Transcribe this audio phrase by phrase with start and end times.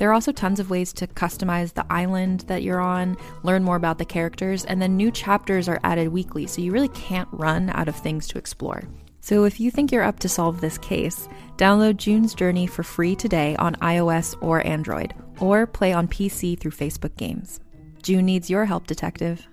[0.00, 3.76] There are also tons of ways to customize the island that you're on, learn more
[3.76, 7.68] about the characters, and then new chapters are added weekly, so you really can't run
[7.68, 8.82] out of things to explore.
[9.20, 11.28] So if you think you're up to solve this case,
[11.58, 16.70] download June's Journey for free today on iOS or Android, or play on PC through
[16.70, 17.60] Facebook Games.
[18.02, 19.46] June needs your help, detective.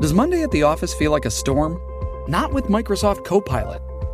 [0.00, 1.78] Does Monday at the office feel like a storm?
[2.26, 3.82] Not with Microsoft Copilot.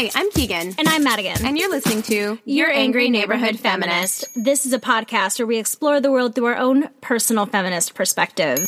[0.00, 0.76] Hi, I'm Keegan.
[0.78, 1.44] And I'm Madigan.
[1.44, 4.24] And you're listening to Your Angry Neighborhood Feminist.
[4.34, 8.66] This is a podcast where we explore the world through our own personal feminist perspective.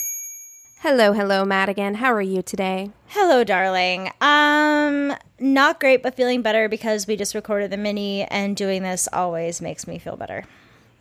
[0.80, 1.94] Hello, hello, Madigan.
[1.94, 2.90] How are you today?
[3.06, 4.10] Hello, darling.
[4.20, 9.08] Um, not great, but feeling better because we just recorded the mini, and doing this
[9.10, 10.44] always makes me feel better.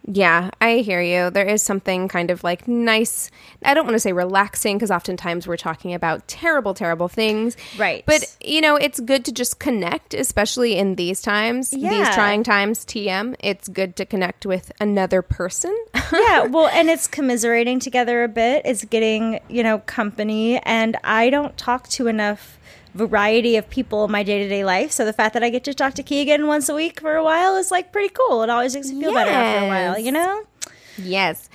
[0.07, 1.29] Yeah, I hear you.
[1.29, 3.29] There is something kind of like nice.
[3.63, 7.55] I don't want to say relaxing because oftentimes we're talking about terrible, terrible things.
[7.77, 8.03] Right.
[8.05, 12.83] But, you know, it's good to just connect, especially in these times, these trying times,
[12.85, 13.35] TM.
[13.39, 15.75] It's good to connect with another person.
[16.11, 18.63] yeah, well, and it's commiserating together a bit.
[18.65, 22.57] It's getting, you know, company, and I don't talk to enough
[22.93, 24.91] variety of people in my day to day life.
[24.91, 27.23] So the fact that I get to talk to Keegan once a week for a
[27.23, 28.43] while is like pretty cool.
[28.43, 30.43] It always makes me feel better after a while, you know?
[30.97, 31.49] Yes.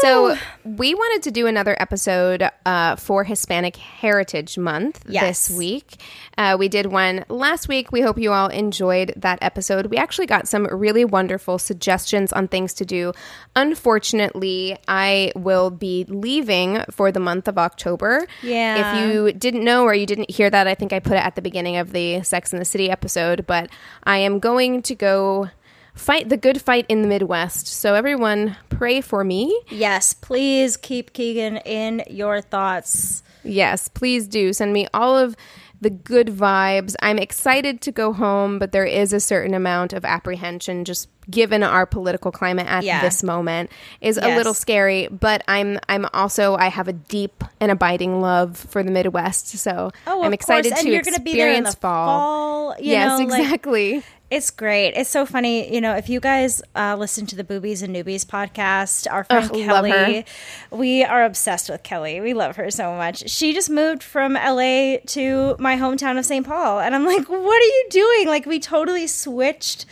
[0.00, 5.48] So we wanted to do another episode uh, for Hispanic Heritage Month Yes.
[5.48, 6.00] this week.
[6.38, 7.92] Uh, we did one last week.
[7.92, 9.86] We hope you all enjoyed that episode.
[9.86, 13.12] We actually got some really wonderful suggestions on things to do.
[13.56, 18.26] Unfortunately, I will be leaving for the month of October.
[18.42, 19.00] Yeah.
[19.00, 21.34] If you didn't know or you didn't hear that, I think I put it at
[21.34, 23.70] the beginning of the Sex and the City episode, but
[24.04, 25.50] I am going to go
[25.94, 27.66] fight the good fight in the Midwest.
[27.66, 29.56] So everyone pray for me.
[29.70, 33.22] Yes, please keep Keegan in your thoughts.
[33.44, 35.36] Yes, please do send me all of
[35.80, 36.94] the good vibes.
[37.02, 41.64] I'm excited to go home, but there is a certain amount of apprehension just given
[41.64, 43.00] our political climate at Yeah.
[43.00, 43.70] this moment
[44.00, 48.56] is a little scary, but I'm I'm also I have a deep and abiding love
[48.56, 49.48] for the Midwest.
[49.58, 50.80] So Oh, I'm excited course.
[50.82, 52.06] to and you're gonna be there in experience the fall.
[52.06, 52.74] fall.
[52.80, 54.02] you yes, know, like- exactly.
[54.32, 54.94] It's great.
[54.94, 55.72] It's so funny.
[55.74, 59.50] You know, if you guys uh, listen to the Boobies and Newbies podcast, our friend
[59.50, 60.24] Kelly,
[60.70, 62.18] we are obsessed with Kelly.
[62.20, 63.28] We love her so much.
[63.28, 66.46] She just moved from LA to my hometown of St.
[66.46, 66.80] Paul.
[66.80, 68.26] And I'm like, what are you doing?
[68.26, 69.84] Like, we totally switched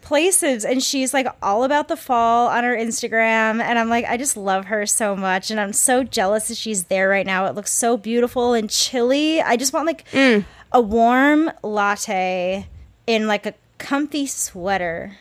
[0.00, 4.18] places and she's like all about the fall on her Instagram and I'm like I
[4.18, 7.46] just love her so much and I'm so jealous that she's there right now.
[7.46, 9.40] It looks so beautiful and chilly.
[9.40, 10.44] I just want like Mm.
[10.72, 12.66] a warm latte
[13.06, 15.12] in like a comfy sweater.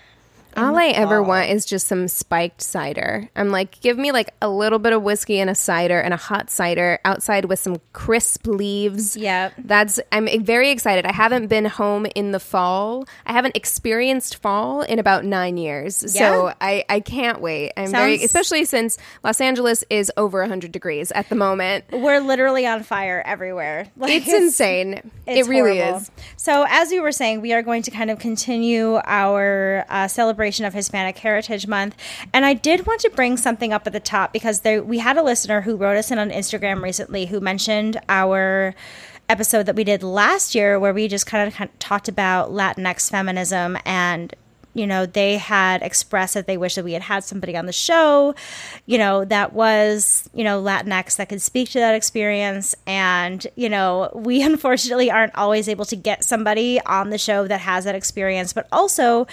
[0.55, 3.29] All I ever want is just some spiked cider.
[3.35, 6.17] I'm like, give me like a little bit of whiskey and a cider and a
[6.17, 9.17] hot cider outside with some crisp leaves.
[9.17, 9.49] Yeah.
[9.57, 11.05] That's I'm very excited.
[11.05, 13.05] I haven't been home in the fall.
[13.25, 16.11] I haven't experienced fall in about nine years.
[16.13, 17.71] So I, I can't wait.
[17.75, 21.85] I'm very especially since Los Angeles is over 100 degrees at the moment.
[21.91, 23.87] We're literally on fire everywhere.
[24.03, 25.11] Like, It's insane.
[25.25, 25.99] It's it really horrible.
[25.99, 26.11] is.
[26.35, 30.42] So, as we were saying, we are going to kind of continue our uh, celebration
[30.43, 31.95] of Hispanic Heritage Month,
[32.33, 35.17] and I did want to bring something up at the top because there we had
[35.17, 38.75] a listener who wrote us in on Instagram recently who mentioned our
[39.29, 42.51] episode that we did last year where we just kind of, kind of talked about
[42.51, 44.35] Latinx feminism and
[44.73, 47.73] you know they had expressed that they wish that we had had somebody on the
[47.73, 48.33] show
[48.85, 52.75] you know that was you know latinx that could speak to that experience.
[52.87, 57.61] And you know we unfortunately aren't always able to get somebody on the show that
[57.61, 59.27] has that experience but also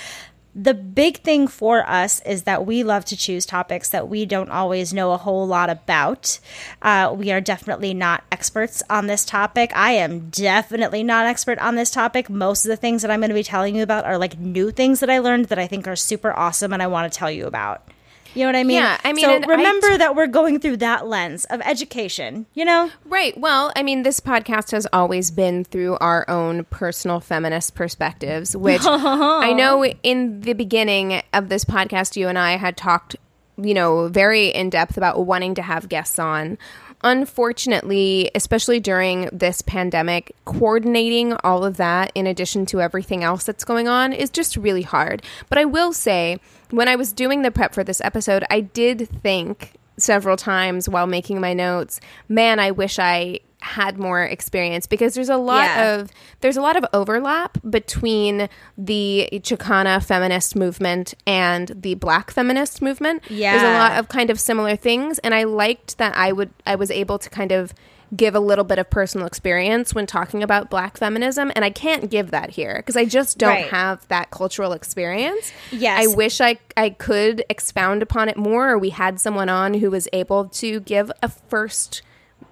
[0.54, 4.50] the big thing for us is that we love to choose topics that we don't
[4.50, 6.40] always know a whole lot about.
[6.82, 9.70] Uh, we are definitely not experts on this topic.
[9.74, 12.28] I am definitely not expert on this topic.
[12.28, 14.70] Most of the things that I'm going to be telling you about are like new
[14.72, 17.30] things that I learned that I think are super awesome and I want to tell
[17.30, 17.86] you about.
[18.34, 18.76] You know what I mean?
[18.76, 22.46] Yeah, I mean, so remember t- that we're going through that lens of education.
[22.54, 23.36] You know, Right.
[23.38, 28.82] Well, I mean, this podcast has always been through our own personal feminist perspectives, which
[28.84, 33.16] I know in the beginning of this podcast, you and I had talked,
[33.62, 36.58] you know, very in depth about wanting to have guests on.
[37.02, 43.64] Unfortunately, especially during this pandemic, coordinating all of that in addition to everything else that's
[43.64, 45.22] going on is just really hard.
[45.48, 46.38] But I will say,
[46.70, 51.06] when I was doing the prep for this episode, I did think several times while
[51.06, 55.94] making my notes, man, I wish I had more experience because there's a lot Yeah.
[55.94, 56.10] of
[56.40, 58.48] there's a lot of overlap between
[58.78, 63.22] the Chicana feminist movement and the black feminist movement.
[63.28, 66.50] Yeah, There's a lot of kind of similar things and I liked that I would
[66.66, 67.74] I was able to kind of
[68.16, 72.10] give a little bit of personal experience when talking about black feminism and I can't
[72.10, 73.70] give that here because I just don't Right.
[73.70, 75.52] have that cultural experience.
[75.70, 76.04] Yes.
[76.10, 79.90] I wish I I could expound upon it more or we had someone on who
[79.90, 82.02] was able to give a first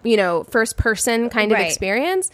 [0.05, 1.67] you know, first person kind of Right.
[1.67, 2.31] experience.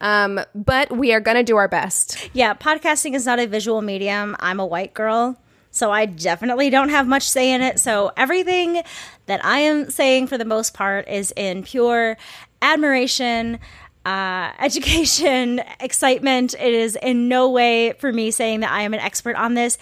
[0.00, 2.28] Um, but we are going to do our best.
[2.32, 4.34] yeah, podcasting is not a visual medium.
[4.40, 5.38] I'm a white girl,
[5.70, 7.78] so I definitely don't have much say in it.
[7.78, 8.82] So everything
[9.26, 12.16] that I am saying for the most part is in pure
[12.60, 13.58] admiration,
[14.04, 16.54] uh, education, excitement.
[16.54, 19.78] It is in no way for me saying that I am an expert on this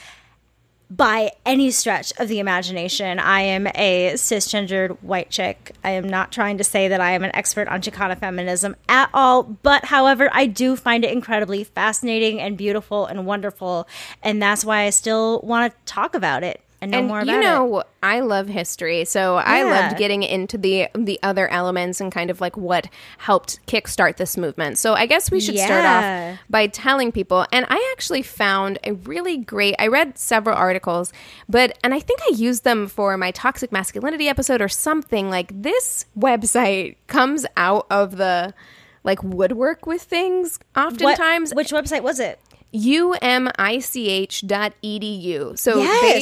[0.91, 3.19] by any stretch of the imagination.
[3.21, 5.73] I am a cisgendered white chick.
[5.85, 9.09] I am not trying to say that I am an expert on Chicana feminism at
[9.15, 13.87] all, but however, I do find it incredibly fascinating and beautiful and wonderful,
[14.23, 17.33] and that's why I still want to talk about it and know and more about
[17.33, 17.43] you it.
[17.43, 22.31] know, I love history, so I loved getting into the the other elements and kind
[22.31, 22.89] of like what
[23.19, 24.79] helped kickstart this movement.
[24.79, 27.45] So I guess we should start off by telling people.
[27.53, 29.75] And I actually found a really great.
[29.79, 31.13] I read several articles,
[31.49, 35.29] but and I think I used them for my toxic masculinity episode or something.
[35.31, 38.55] Like this website comes out of the
[39.05, 42.39] like woodwork with things What- oftentimes which website was it?
[44.31, 45.59] umich.edu.
[45.59, 46.03] So Yes.
[46.03, 46.21] they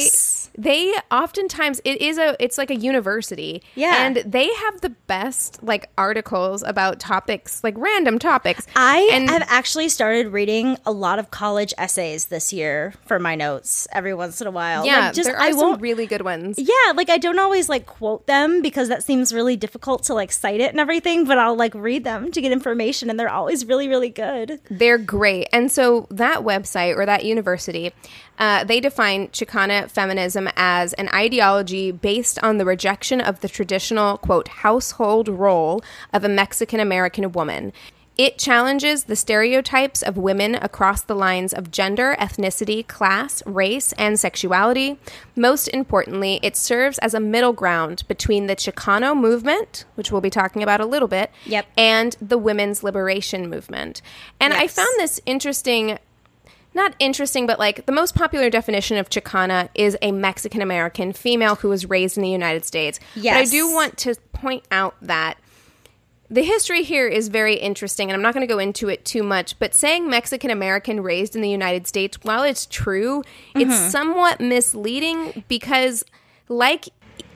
[0.59, 3.63] they oftentimes it is a it's like a university.
[3.75, 4.05] Yeah.
[4.05, 8.67] And they have the best like articles about topics, like random topics.
[8.75, 13.35] I and have actually started reading a lot of college essays this year for my
[13.35, 14.85] notes every once in a while.
[14.85, 16.59] yeah, Like, just there are I some won't really good ones.
[16.59, 20.31] Yeah, like I don't always like quote them because that seems really difficult to like
[20.31, 23.65] cite it and everything, but I'll like read them to get information and they're always
[23.65, 24.59] really, really good.
[24.69, 25.47] They're great.
[25.53, 27.93] And so that website or that university,
[28.39, 34.17] uh, they define Chicana feminism as an ideology based on the rejection of the traditional,
[34.17, 35.83] quote, household role
[36.13, 37.73] of a Mexican American woman.
[38.17, 44.19] It challenges the stereotypes of women across the lines of gender, ethnicity, class, race, and
[44.19, 44.99] sexuality.
[45.37, 50.29] Most importantly, it serves as a middle ground between the Chicano movement, which we'll be
[50.29, 51.65] talking about a little bit, Yep.
[51.77, 54.01] and the women's liberation movement.
[54.37, 55.97] And I found this interesting
[56.73, 61.55] not interesting, but like the most popular definition of Chicana is a Mexican American female
[61.55, 62.99] who was raised in the United States.
[63.33, 65.37] But I do want to point out that
[66.29, 69.23] the history here is very interesting, and I'm not going to go into it too
[69.23, 73.23] much, but saying Mexican American raised in the United States, while it's true,
[73.55, 73.89] it's mm-hmm.
[73.89, 76.03] somewhat misleading because,
[76.47, 76.89] like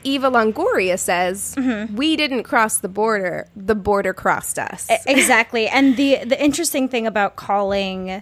[0.03, 1.95] Eva Longoria says, mm-hmm.
[1.95, 4.87] we didn't cross the border, the border crossed us.
[5.07, 5.67] exactly.
[5.67, 8.21] And the the interesting thing about calling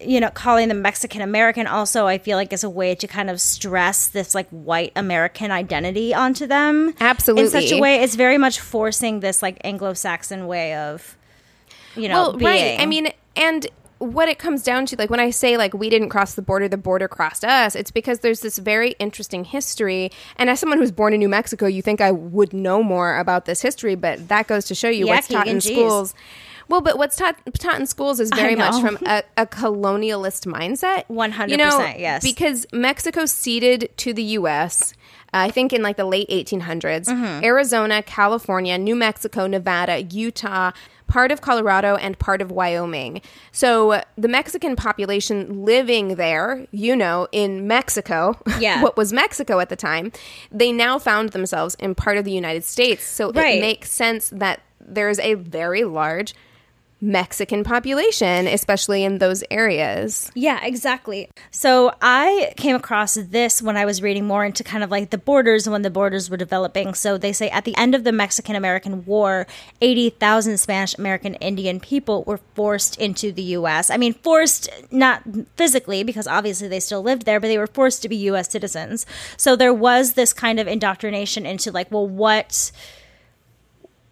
[0.00, 3.30] you know, calling them Mexican American also I feel like is a way to kind
[3.30, 6.94] of stress this like white American identity onto them.
[7.00, 7.44] Absolutely.
[7.44, 11.16] In such a way it's very much forcing this like Anglo-Saxon way of
[11.96, 12.50] you know, well, being.
[12.50, 12.80] right.
[12.80, 13.66] I mean, and
[13.98, 16.68] what it comes down to, like when I say like we didn't cross the border,
[16.68, 17.74] the border crossed us.
[17.74, 20.10] It's because there's this very interesting history.
[20.36, 23.44] And as someone who's born in New Mexico, you think I would know more about
[23.46, 25.72] this history, but that goes to show you what's taught in geez.
[25.72, 26.14] schools.
[26.68, 31.04] Well, but what's taught taught in schools is very much from a, a colonialist mindset.
[31.08, 32.22] 100%, You know, yes.
[32.22, 34.94] Because Mexico ceded to the U.S.
[35.32, 37.44] I think in like the late 1800s, Mm-hmm.
[37.44, 40.70] Arizona, California, New Mexico, Nevada, Utah,
[41.06, 43.20] part of Colorado, and part of Wyoming.
[43.52, 48.80] So the Mexican population living there, you know, in Mexico, Yeah.
[48.82, 50.12] what was Mexico at the time,
[50.50, 53.04] they now found themselves in part of the United States.
[53.04, 53.56] So Right.
[53.56, 56.34] it makes sense that there's a very large
[57.04, 60.30] Mexican population, especially in those areas.
[60.34, 61.28] Yeah, exactly.
[61.50, 65.18] So I came across this when I was reading more into kind of like the
[65.18, 66.94] borders when the borders were developing.
[66.94, 69.46] So they say at the end of the Mexican American War,
[69.80, 73.90] 80,000 Spanish American Indian people were forced into the U.S.
[73.90, 75.22] I mean, forced not
[75.56, 78.50] physically because obviously they still lived there, but they were forced to be U.S.
[78.50, 79.04] citizens.
[79.36, 82.72] So there was this kind of indoctrination into like, well, what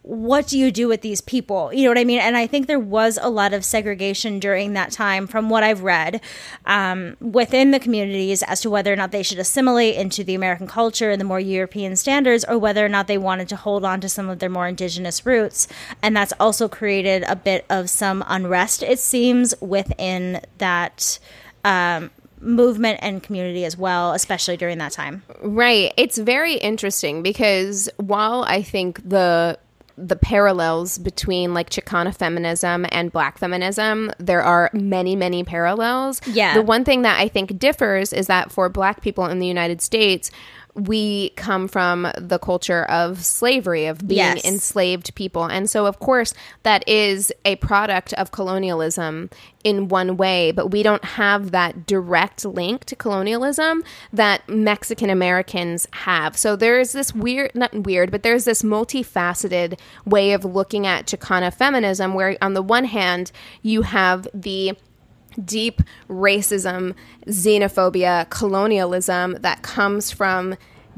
[0.03, 1.73] what do you do with these people?
[1.73, 2.19] You know what I mean?
[2.19, 5.81] And I think there was a lot of segregation during that time, from what I've
[5.81, 6.21] read,
[6.65, 10.67] um, within the communities as to whether or not they should assimilate into the American
[10.67, 14.01] culture and the more European standards, or whether or not they wanted to hold on
[14.01, 15.69] to some of their more indigenous roots.
[16.01, 21.17] And that's also created a bit of some unrest, it seems, within that.
[21.63, 25.23] Um, movement and community as well, especially during that time.
[25.41, 25.93] Right.
[25.95, 29.57] It's very interesting because while I think the
[29.97, 36.19] the parallels between like Chicana feminism and black feminism, there are many, many parallels.
[36.27, 36.55] Yeah.
[36.55, 39.81] The one thing that I think differs is that for black people in the United
[39.81, 40.31] States,
[40.75, 44.45] we come from the culture of slavery, of being Yes.
[44.45, 45.45] enslaved people.
[45.45, 49.29] And so, of course, that is a product of colonialism
[49.63, 55.87] in one way, but we don't have that direct link to colonialism that Mexican Americans
[55.91, 56.35] have.
[56.35, 61.53] So, there's this weird, not weird, but there's this multifaceted way of looking at Chicana
[61.53, 64.73] feminism where, on the one hand, you have the
[65.43, 66.95] deep racism,
[67.27, 70.55] xenophobia, colonialism that comes from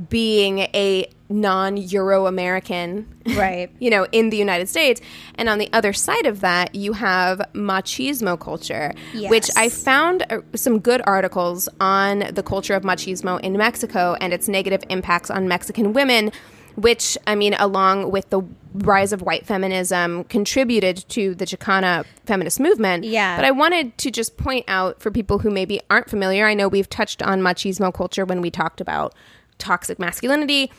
[0.10, 3.72] being a non Euro American, Right.
[3.80, 5.02] you know, in the United States.
[5.36, 8.94] And on the other side of that, you have machismo culture,
[9.30, 14.34] which I found uh, some good articles on the culture of machismo in Mexico and
[14.34, 16.32] its negative impacts on Mexican women.
[16.76, 18.42] Which, I mean, along with the
[18.74, 23.06] rise of white feminism, contributed to the Chicana feminist movement.
[23.06, 23.38] Yeah.
[23.38, 26.68] But I wanted to just point out for people who maybe aren't familiar, I know
[26.68, 29.14] we've touched on machismo culture when we talked about
[29.58, 30.72] toxic masculinity.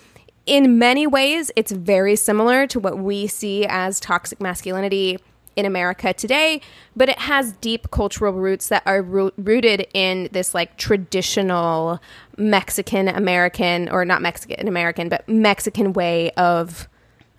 [0.45, 5.19] In many ways, it's very similar to what we see as toxic masculinity
[5.57, 6.61] in America today,
[6.95, 12.01] but it has deep cultural roots that are roo- rooted in this like traditional
[12.37, 16.89] Mexican American or not Mexican American, but Mexican way of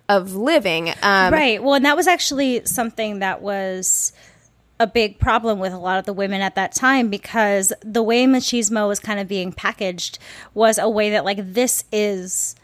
[0.08, 0.90] of living.
[1.02, 1.62] Um, right.
[1.62, 4.12] Well, and that was actually something that was
[4.80, 8.26] a big problem with a lot of the women at that time because the way
[8.26, 10.18] machismo was kind of being packaged
[10.54, 12.54] was a way that like this is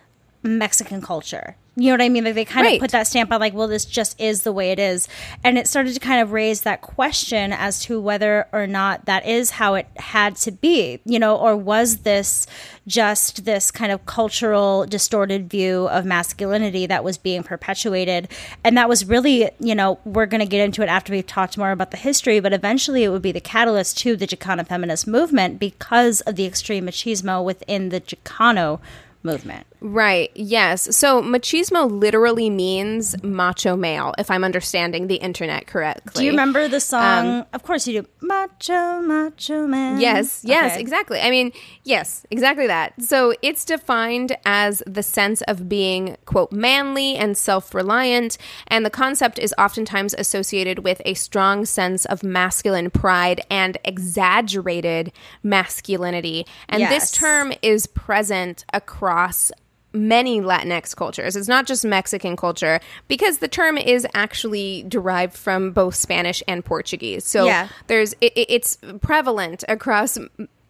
[0.42, 1.56] Mexican culture.
[1.76, 2.22] You know what I mean?
[2.24, 2.74] Like they kind Right.
[2.76, 5.08] of put that stamp on like, well, this just is the way it is.
[5.42, 9.26] And it started to kind of raise that question as to whether or not that
[9.26, 12.46] is how it had to be, you know, or was this
[12.86, 18.28] just this kind of cultural distorted view of masculinity that was being perpetuated?
[18.62, 21.58] And that was really, you know, we're going to get into it after we've talked
[21.58, 25.08] more about the history, but eventually it would be the catalyst to the Chicano feminist
[25.08, 28.78] movement because of the extreme machismo within the Chicano
[29.24, 29.66] movement.
[29.86, 30.30] Right.
[30.34, 30.96] Yes.
[30.96, 36.20] So machismo literally means macho male, if I'm understanding the internet correctly.
[36.20, 37.46] Do you remember the um, song?
[37.52, 38.08] of course you do.
[38.22, 40.00] Macho, macho man.
[40.00, 40.80] Yes, yes, Okay.
[40.80, 41.20] exactly.
[41.20, 42.94] I mean, yes, exactly that.
[43.02, 48.38] So it's defined as the sense of being, quote, manly and self reliant.
[48.68, 55.12] And the concept is oftentimes associated with a strong sense of masculine pride and exaggerated
[55.42, 56.46] masculinity.
[56.70, 56.90] And Yes.
[56.90, 59.52] this term is present across
[59.94, 61.36] many Latinx cultures.
[61.36, 66.64] It's not just Mexican culture because the term is actually derived from both Spanish and
[66.64, 67.24] Portuguese.
[67.24, 67.68] So Yeah.
[67.86, 70.18] there's it, it- it's prevalent across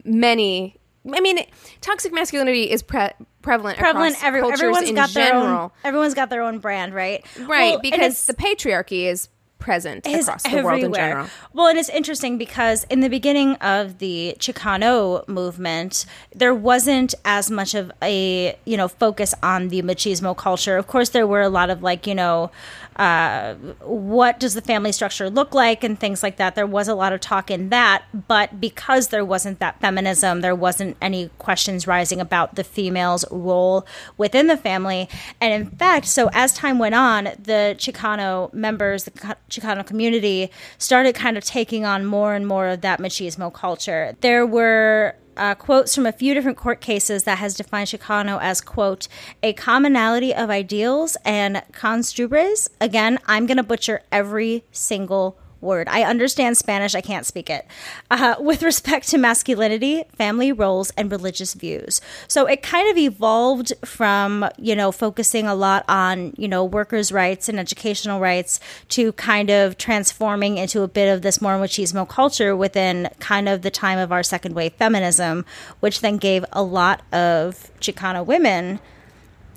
[0.04, 0.76] many.
[1.12, 1.38] I mean,
[1.82, 3.10] toxic masculinity is pre-
[3.42, 4.12] prevalent Prevalent.
[4.14, 5.70] across Every, cultures everyone's in got their general, own.
[5.84, 7.24] Everyone's got their own brand, right?
[7.40, 7.72] right?
[7.72, 9.28] Well, because the patriarchy is
[9.64, 11.26] present is across the world in general.
[11.54, 16.04] Well, and it's interesting because in the beginning of the Chicano movement,
[16.34, 20.76] there wasn't as much of a you know focus on the machismo culture.
[20.76, 22.50] Of course, there were a lot of like you know.
[22.96, 26.94] Uh, what does the family structure look like and things like that there was a
[26.94, 31.88] lot of talk in that but because there wasn't that feminism there wasn't any questions
[31.88, 33.84] rising about the female's role
[34.16, 35.08] within the family
[35.40, 41.14] and in fact so as time went on the chicano members the chicano community started
[41.14, 45.94] kind of taking on more and more of that machismo culture there were uh, quotes
[45.94, 49.08] from a few different court cases that has defined Chicano as, quote,
[49.42, 52.68] a commonality of ideals and construbres.
[52.80, 55.88] Again, I'm going to butcher every single word.
[55.88, 57.66] I understand Spanish, I can't speak it.
[58.10, 62.00] Uh, with respect to masculinity, family roles, and religious views.
[62.28, 67.10] So it kind of evolved from, you know, focusing a lot on, you know, workers'
[67.10, 72.08] rights and educational rights to kind of transforming into a bit of this more machismo
[72.08, 75.44] culture within kind of the time of our second wave feminism,
[75.80, 78.80] which then gave a lot of Chicana women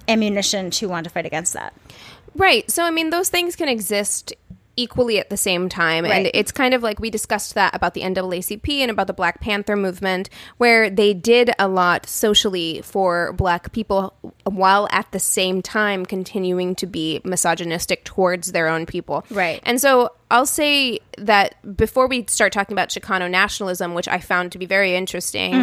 [0.07, 1.73] ammunition to want to fight against that.
[2.35, 2.69] Right.
[2.69, 4.33] So, I mean, those things can exist
[4.77, 6.05] equally at the same time.
[6.05, 6.13] Right.
[6.13, 9.41] And it's kind of like we discussed that about the NAACP and about the Black
[9.41, 14.13] Panther movement, where they did a lot socially for Black people
[14.45, 19.25] while at the same time continuing to be misogynistic towards their own people.
[19.29, 19.59] Right.
[19.63, 24.51] And so I'll say that before we start talking about Chicano nationalism, which I found
[24.51, 25.53] to be very interesting,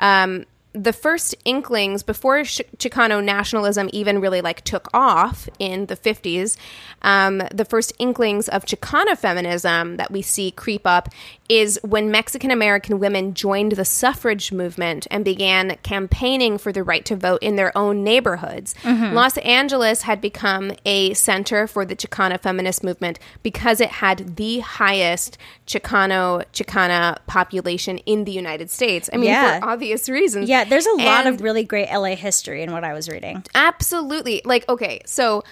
[0.00, 0.44] um,
[0.76, 6.56] the first inklings before Ch- Chicano nationalism even really like took off in the 50s,
[7.02, 11.08] um, the first inklings of Chicana feminism that we see creep up
[11.48, 17.04] is when Mexican American women joined the suffrage movement and began campaigning for the right
[17.04, 18.74] to vote in their own neighborhoods.
[18.82, 19.14] Mm-hmm.
[19.14, 24.60] Los Angeles had become a center for the Chicana feminist movement because it had the
[24.60, 29.08] highest Chicano Chicana population in the United States.
[29.12, 29.60] I mean, Yeah.
[29.60, 30.48] for obvious reasons.
[30.48, 33.44] Yeah, there's a lot And- of really great LA history in what I was reading.
[33.54, 34.42] Absolutely.
[34.44, 35.42] Like, okay, so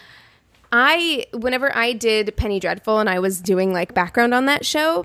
[0.73, 5.05] I, whenever I did Penny Dreadful and I was doing like background on that show,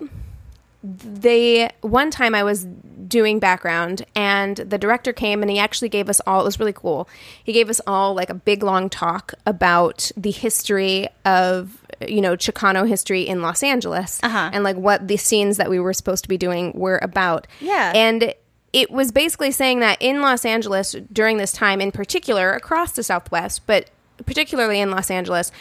[0.83, 2.65] they, one time I was
[3.07, 6.73] doing background and the director came and he actually gave us all, it was really
[6.73, 7.09] cool.
[7.43, 12.35] He gave us all like a big long talk about the history of, you know,
[12.37, 14.51] Chicano history in Los Angeles Uh-huh.
[14.53, 17.47] and like what the scenes that we were supposed to be doing were about.
[17.59, 17.91] Yeah.
[17.95, 18.33] And
[18.71, 23.03] it was basically saying that in Los Angeles during this time, in particular, across the
[23.03, 23.89] Southwest, but
[24.25, 25.51] particularly in Los Angeles,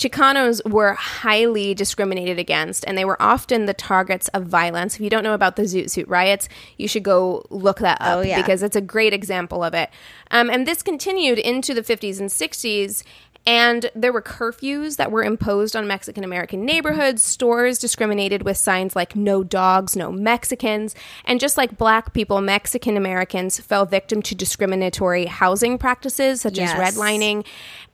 [0.00, 4.94] Chicanos were highly discriminated against, and they were often the targets of violence.
[4.94, 8.18] If you don't know about the Zoot Suit riots, you should go look that up
[8.18, 8.40] Oh, yeah.
[8.40, 9.90] because it's a great example of it.
[10.30, 13.02] Um, and this continued into the 50s and 60s.
[13.46, 17.22] And there were curfews that were imposed on Mexican American neighborhoods.
[17.22, 20.94] Stores discriminated with signs like no dogs, no Mexicans.
[21.24, 26.74] And just like black people, Mexican Americans fell victim to discriminatory housing practices such Yes.
[26.78, 27.46] as redlining.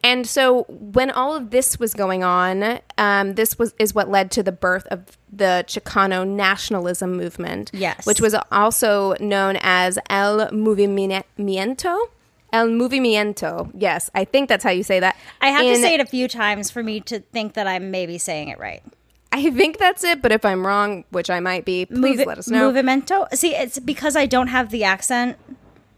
[0.07, 4.31] And so when all of this was going on, um, this was is what led
[4.33, 7.73] to the birth of the Chicano nationalism movement.
[7.75, 8.07] Yes.
[8.07, 11.99] Which was also known as El Movimiento.
[12.53, 13.73] El Movimiento.
[13.75, 15.17] Yes, I think that's how you say that.
[15.41, 18.17] I have to say it a few times for me to think that I'm maybe
[18.17, 18.85] saying it right.
[19.33, 22.39] I think that's it, but if I'm wrong, which I might be, please Movi- let
[22.39, 22.71] us know.
[22.71, 23.27] Movimento.
[23.35, 25.37] See, it's because I don't have the accent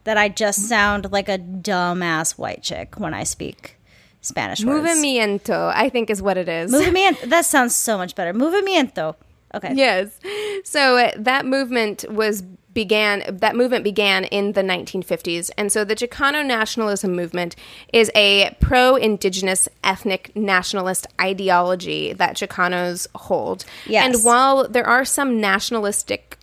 [0.04, 3.77] that I just sound like a dumbass white chick when I speak
[4.20, 4.86] Spanish words.
[4.88, 6.72] Movimiento, I think is what it is.
[6.72, 7.28] Movimiento.
[7.28, 8.32] That sounds so much better.
[8.32, 9.14] Movimiento.
[9.54, 9.72] Okay.
[9.74, 10.18] yes.
[10.64, 12.42] So uh, that movement was
[12.74, 17.56] began that movement began in the 1950s and so the Chicano nationalism movement
[17.92, 23.64] is a pro-indigenous ethnic nationalist ideology that Chicanos hold.
[23.86, 24.04] Yes.
[24.04, 26.37] And while there are some nationalistic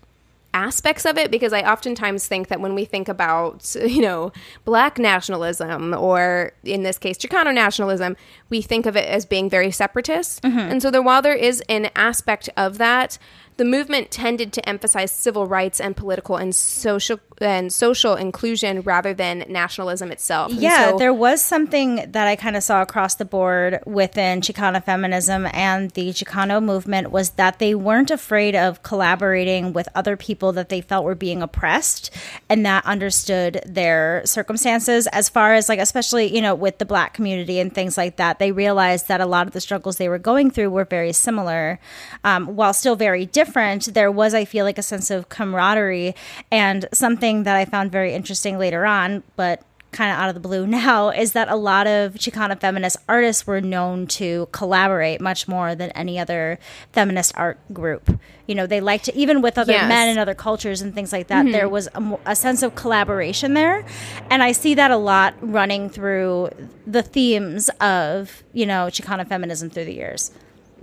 [0.56, 4.32] aspects of it because I oftentimes think that when we think about, you know,
[4.64, 8.16] black nationalism or in this case Chicano nationalism,
[8.50, 10.42] we think of it as being very separatist.
[10.44, 10.58] Mm-hmm.
[10.58, 13.18] And so there while there is an aspect of that,
[13.58, 19.14] the movement tended to emphasize civil rights and political and social and social inclusion rather
[19.14, 20.52] than nationalism itself.
[20.52, 24.42] And Yeah, so- there was something that I kind of saw across the board within
[24.42, 30.16] Chicano feminism and the Chicano movement was that they weren't afraid of collaborating with other
[30.16, 32.10] people that they felt were being oppressed
[32.50, 37.14] and that understood their circumstances as far as like especially, you know, with the black
[37.14, 38.40] community and things like that.
[38.40, 41.80] They realized that a lot of the struggles they were going through were very similar.
[42.24, 43.45] Um, while still very different,
[43.86, 46.16] there was I feel like a sense of camaraderie
[46.52, 49.64] and something that I found very interesting later on, but
[49.96, 53.48] kind of out of the blue now is that a lot of Chicana feminist artists
[53.48, 56.60] were known to collaborate much more than any other
[56.92, 58.20] feminist art group.
[58.46, 59.90] You know, they like to, even with other Yes.
[59.90, 61.54] men and other cultures and things like that, mm-hmm.
[61.54, 63.86] there was a, a sense of collaboration there.
[64.30, 66.50] And I see that a lot running through
[66.86, 70.32] the themes of, you know, Chicana feminism through the years.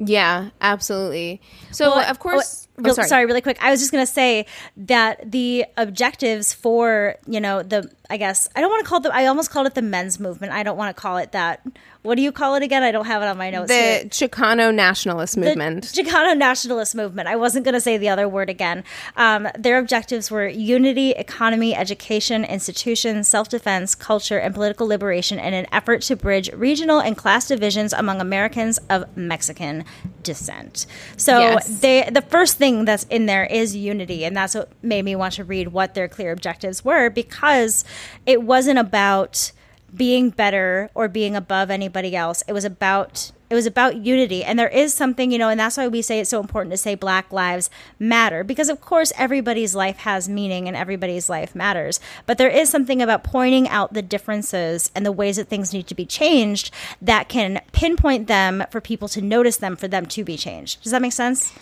[0.09, 1.41] Yeah, absolutely.
[1.71, 3.09] So Well, of course, oh, real- sorry.
[3.09, 3.27] sorry.
[3.27, 3.59] really quick.
[3.63, 8.49] I was just going to say that the objectives for, you know, the, I guess,
[8.57, 10.53] I don't want to call it, I almost called it the men's movement.
[10.53, 11.67] I don't want to call it that.
[12.03, 12.83] What do you call it again?
[12.83, 13.69] I don't have it on my notes.
[13.69, 14.05] the here.
[14.07, 15.85] Chicano nationalist The movement.
[15.85, 17.29] Chicano nationalist movement.
[17.29, 18.83] I wasn't going to say the other word again.
[19.17, 25.55] Um, their objectives were unity, economy, education, institutions, self defense, culture, and political liberation in
[25.55, 29.85] an effort to bridge regional and class divisions among Americans of Mexican
[30.25, 30.87] descent.
[31.17, 31.81] So Yes.
[31.81, 35.35] they the first thing that's in there is unity, and that's what made me want
[35.35, 37.85] to read what their clear objectives were because
[38.27, 39.53] it wasn't about
[39.95, 42.43] being better or being above anybody else.
[42.49, 44.43] It was about it was about unity.
[44.43, 46.79] And there is something, you know, and that's why we say it's so important to
[46.79, 52.01] say Black Lives Matter because, of course, everybody's life has meaning and everybody's life matters.
[52.25, 55.87] But there is something about pointing out the differences and the ways that things need
[55.89, 56.71] to be changed
[57.03, 60.83] that can pinpoint them for people to notice them, for them to be changed.
[60.83, 61.53] Does that make sense?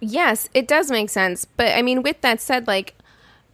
[0.00, 1.46] Yes, it does make sense.
[1.46, 2.94] But I mean, with that said, like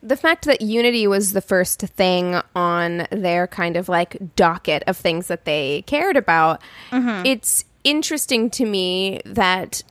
[0.05, 4.97] the fact that unity was the first thing on their kind of like docket of
[4.97, 7.25] things that they cared about, mm-hmm.
[7.25, 9.83] it's interesting to me that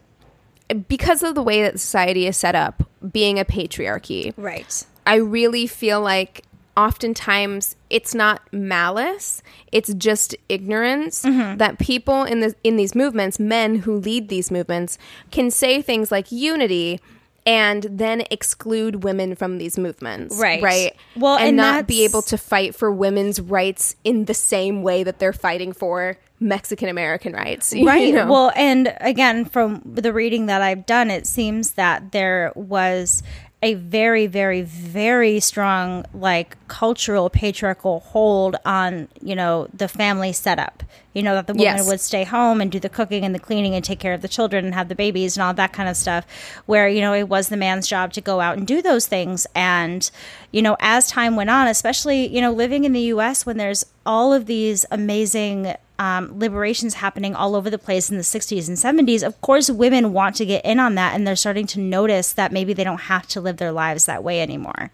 [0.88, 4.86] because of the way that society is set up, being a patriarchy, Right.
[5.06, 6.43] I really feel like
[6.76, 11.58] oftentimes it's not malice it's just ignorance mm-hmm.
[11.58, 14.97] that people in the in these movements men who lead these movements
[15.30, 16.99] can say things like unity
[17.45, 20.62] and then exclude women from these movements Right.
[20.62, 24.82] right Well, and, and not be able to fight for women's rights in the same
[24.84, 28.29] way that they're fighting for mexican american rights you right know?
[28.29, 33.23] well and again from the reading that i've done it seems that there was
[33.63, 40.84] a very very very strong like cultural patriarchal hold on you know the family setup
[41.13, 41.88] you know that the woman Yes.
[41.88, 44.28] would stay home and do the cooking and the cleaning and take care of the
[44.28, 46.26] children and have the babies and all that kind of stuff
[46.65, 49.47] where you know it was the man's job to go out and do those things
[49.56, 50.12] and
[50.52, 53.86] you know as time went on especially you know living in the US when there's
[54.06, 58.77] all of these amazing um, liberations happening all over the place in the 60s and
[58.77, 62.34] 70s of course women want to get in on that and they're starting to notice
[62.34, 64.91] that maybe they don't have to live their lives that way anymore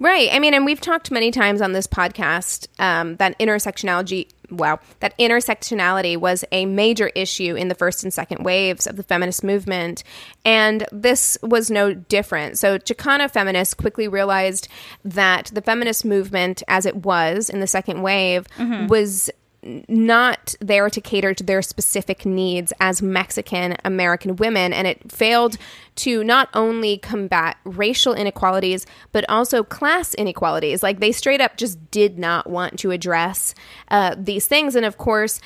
[0.00, 0.28] Right.
[0.32, 5.18] I mean, and we've talked many times on this podcast um, that intersectionality, wow, that
[5.18, 10.04] intersectionality was a major issue in the first and second waves of the feminist movement.
[10.44, 12.58] And this was no different.
[12.58, 14.68] So, Chicana feminists quickly realized
[15.04, 18.46] that the feminist movement, as it was in the second wave,
[18.88, 19.30] was
[19.62, 24.72] not there to cater to their specific needs as Mexican American women.
[24.72, 25.56] And it failed
[25.96, 30.82] to not only combat racial inequalities, but also class inequalities.
[30.82, 33.54] Like they straight up just did not want to address
[33.90, 34.76] uh, these things.
[34.76, 35.40] And of course,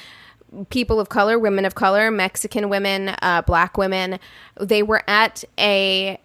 [0.68, 4.18] people of color, women of color, Mexican women, uh, black women,
[4.60, 6.20] they were at a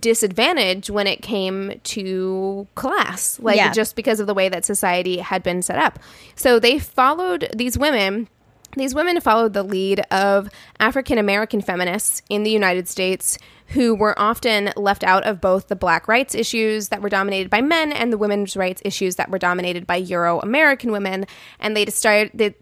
[0.00, 3.72] disadvantage when it came to class, like Yeah.
[3.72, 5.98] just because of the way that society had been set up.
[6.34, 8.28] So they followed these women.
[8.76, 14.18] These women followed the lead of African American feminists in the United States who were
[14.18, 18.12] often left out of both the black rights issues that were dominated by men and
[18.12, 21.26] the women's rights issues that were dominated by Euro American women.
[21.58, 22.54] And they decided,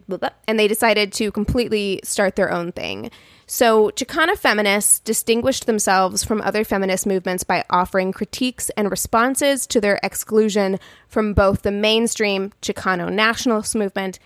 [0.49, 3.11] and they decided to completely start their own thing.
[3.49, 9.81] So, Chicana feminists distinguished themselves from other feminist movements by offering critiques and responses to
[9.81, 14.19] their exclusion from both the mainstream Chicano nationalist movement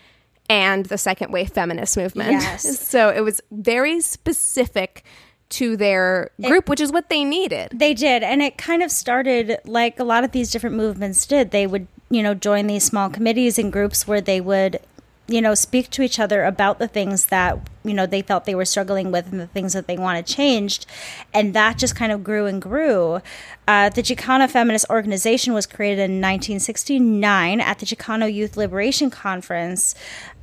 [0.48, 2.33] and the second wave feminist movement.
[2.33, 2.78] Yes.
[2.88, 5.04] so, it was very specific
[5.50, 7.72] to their group, which is what they needed.
[7.74, 11.50] They did, and it kind of started like a lot of these different movements did.
[11.50, 14.80] They would, you know, join these small committees and groups where they would,
[15.26, 18.54] you know, speak to each other about the things that you know they felt they
[18.54, 20.86] were struggling with and the things that they wanted changed,
[21.32, 23.20] and that just kind of grew and grew.
[23.70, 29.94] Uh, the Chicana Feminist Organization was created in 1969 at the Chicano Youth Liberation Conference.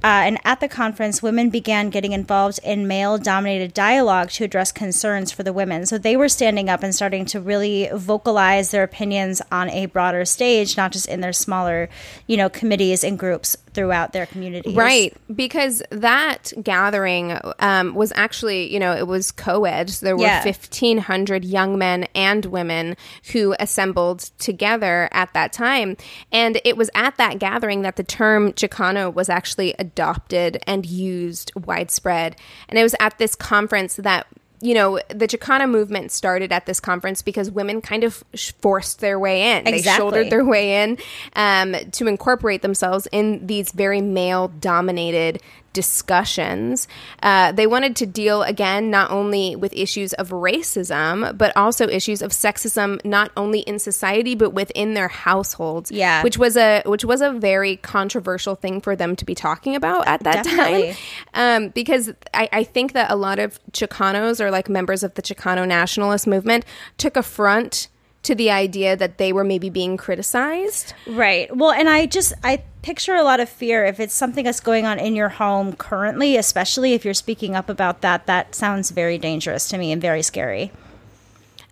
[0.04, 4.72] Uh, and at the conference, women began getting involved in male dominated dialogue to address
[4.72, 5.86] concerns for the women.
[5.88, 10.24] So they were standing up and starting to really vocalize their opinions on a broader
[10.24, 11.90] stage, not just in their smaller,
[12.28, 14.76] you know, committees and groups throughout their communities.
[14.76, 17.27] Right, because that gathering
[17.60, 19.90] um, was actually, you know, it was co-ed.
[19.90, 20.44] So There were Yeah.
[20.44, 22.96] 1,500 young men and women
[23.32, 25.98] who assembled together at that time.
[26.32, 31.52] And it was at that gathering that the term Chicano was actually adopted and used
[31.56, 32.36] widespread.
[32.70, 34.28] And it was at this conference that
[34.60, 38.24] you know, the Chicana movement started at this conference because women kind of
[38.60, 39.66] forced their way in.
[39.66, 40.98] They shouldered their way in
[41.36, 45.42] um, to incorporate themselves in these very male dominated
[45.74, 46.88] discussions.
[47.22, 52.22] Uh, they wanted to deal again not only with issues of racism, but also issues
[52.22, 55.92] of sexism, not only in society but within their households.
[55.92, 56.24] Yeah.
[56.24, 60.08] which was a which was a very controversial thing for them to be talking about
[60.08, 60.94] at that Definitely.
[61.34, 65.14] time um, because I, I think that a lot of Chicanos or like members of
[65.16, 66.66] the Chicano nationalist movement
[66.98, 67.88] took affront
[68.28, 70.94] to the idea that they were maybe being criticized.
[71.08, 71.56] Right.
[71.56, 74.86] Well, and I just I picture a lot of fear if it's something that's going
[74.86, 78.26] on in your home currently, especially if you're speaking up about that.
[78.26, 80.74] That sounds very dangerous to me and very scary.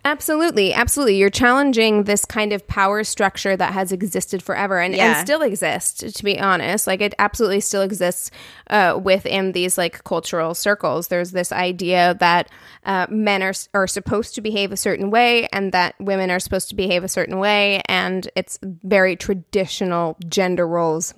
[0.06, 1.16] Absolutely, absolutely.
[1.16, 5.18] You're challenging this kind of power structure that has existed forever and, Yeah.
[5.18, 6.86] and still exists, to be honest.
[6.86, 8.30] Like it absolutely still exists
[8.70, 11.08] uh, within these like cultural circles.
[11.08, 12.48] There's this idea that
[12.84, 16.68] uh, men are, are supposed to behave a certain way and that women are supposed
[16.68, 17.82] to behave a certain way.
[17.88, 21.14] And it's very traditional gender roles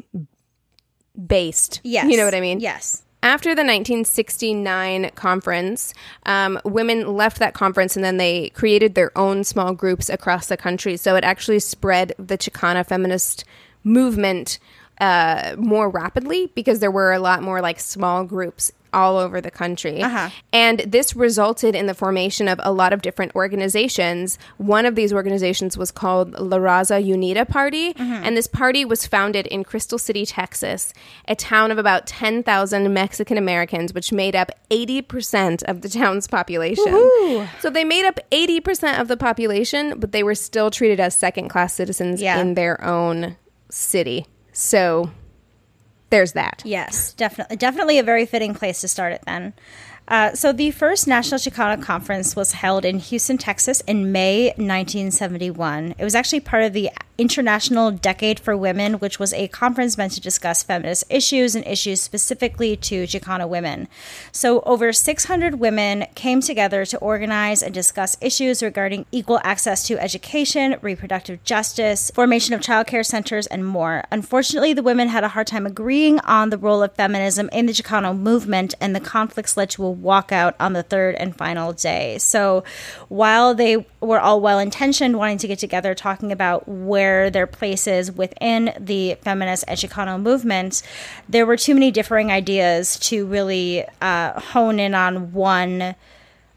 [1.27, 1.83] based.
[1.85, 2.11] Yes.
[2.11, 2.61] You know what I mean?
[2.61, 3.03] Yes.
[3.23, 5.93] After the 1969 conference,
[6.25, 10.57] um, women left that conference and then they created their own small groups across the
[10.57, 10.97] country.
[10.97, 13.45] So it actually spread the Chicana feminist
[13.83, 14.61] movement
[15.01, 19.51] uh, more rapidly because there were a lot more like small groups all over the
[19.51, 20.03] country.
[20.03, 20.31] Uh-huh.
[20.53, 24.39] And this resulted in the formation of a lot of different organizations.
[24.57, 27.95] One of these organizations was called La Raza Unida Party.
[27.99, 30.93] And this party was founded in Crystal City, Texas,
[31.27, 36.85] a town of about 10,000 Mexican Americans, which made up 80% of the town's population.
[37.61, 41.49] So they made up 80% of the population, but they were still treated as second
[41.49, 42.39] class citizens Yeah.
[42.41, 43.37] in their own
[43.71, 44.27] city.
[44.53, 45.11] So
[46.11, 46.63] there's that.
[46.65, 47.57] Yes, definitely.
[47.57, 49.53] Definitely a very fitting place to start it then.
[50.09, 55.95] Uh, so, the first National Chicana Conference was held in Houston, Texas in May 1971.
[55.99, 60.13] It was actually part of the International Decade for Women, which was a conference meant
[60.13, 63.89] to discuss feminist issues and issues specifically to Chicana women.
[64.31, 69.99] So, over 600 women came together to organize and discuss issues regarding equal access to
[70.01, 74.05] education, reproductive justice, formation of childcare centers, and more.
[74.13, 77.73] Unfortunately, the women had a hard time agreeing on the role of feminism in the
[77.73, 82.19] Chicano movement, and the conflicts led to a walkout on the third and final day.
[82.19, 82.65] So,
[83.09, 87.87] while they were all well intentioned, wanting to get together, talking about where their place
[87.87, 90.83] is within the feminist and Chicano movement,
[91.29, 95.95] there were too many differing ideas to really uh, hone in on one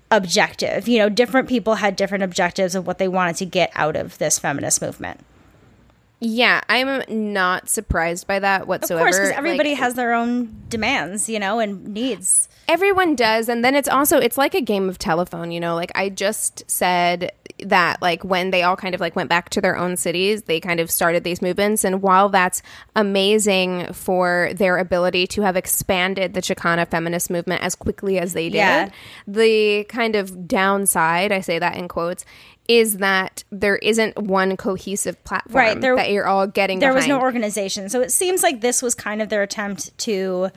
[0.10, 0.88] objective.
[0.88, 4.18] You know, different people had different objectives of what they wanted to get out of
[4.18, 5.22] this feminist movement.
[6.24, 7.02] Yeah, I'm
[7.34, 9.06] not surprised by that Of whatsoever.
[9.06, 12.48] course, because everybody Like, has their own demands, you know, and needs.
[12.68, 15.92] Everyone does and then it's also it's like a game of telephone you know like
[15.96, 19.76] i just said that like when they all kind of like went back to their
[19.78, 22.62] own cities they kind of started these movements and while that's
[22.96, 28.46] amazing for their ability to have expanded the chicana feminist movement as quickly as they
[28.50, 28.90] did Yeah.
[29.28, 32.24] the kind of downside i say that in quotes
[32.68, 37.08] is that there isn't one cohesive platform Right, there- that you're all getting there was
[37.08, 37.90] no organization.
[37.90, 40.52] So it seems like this was kind of their attempt to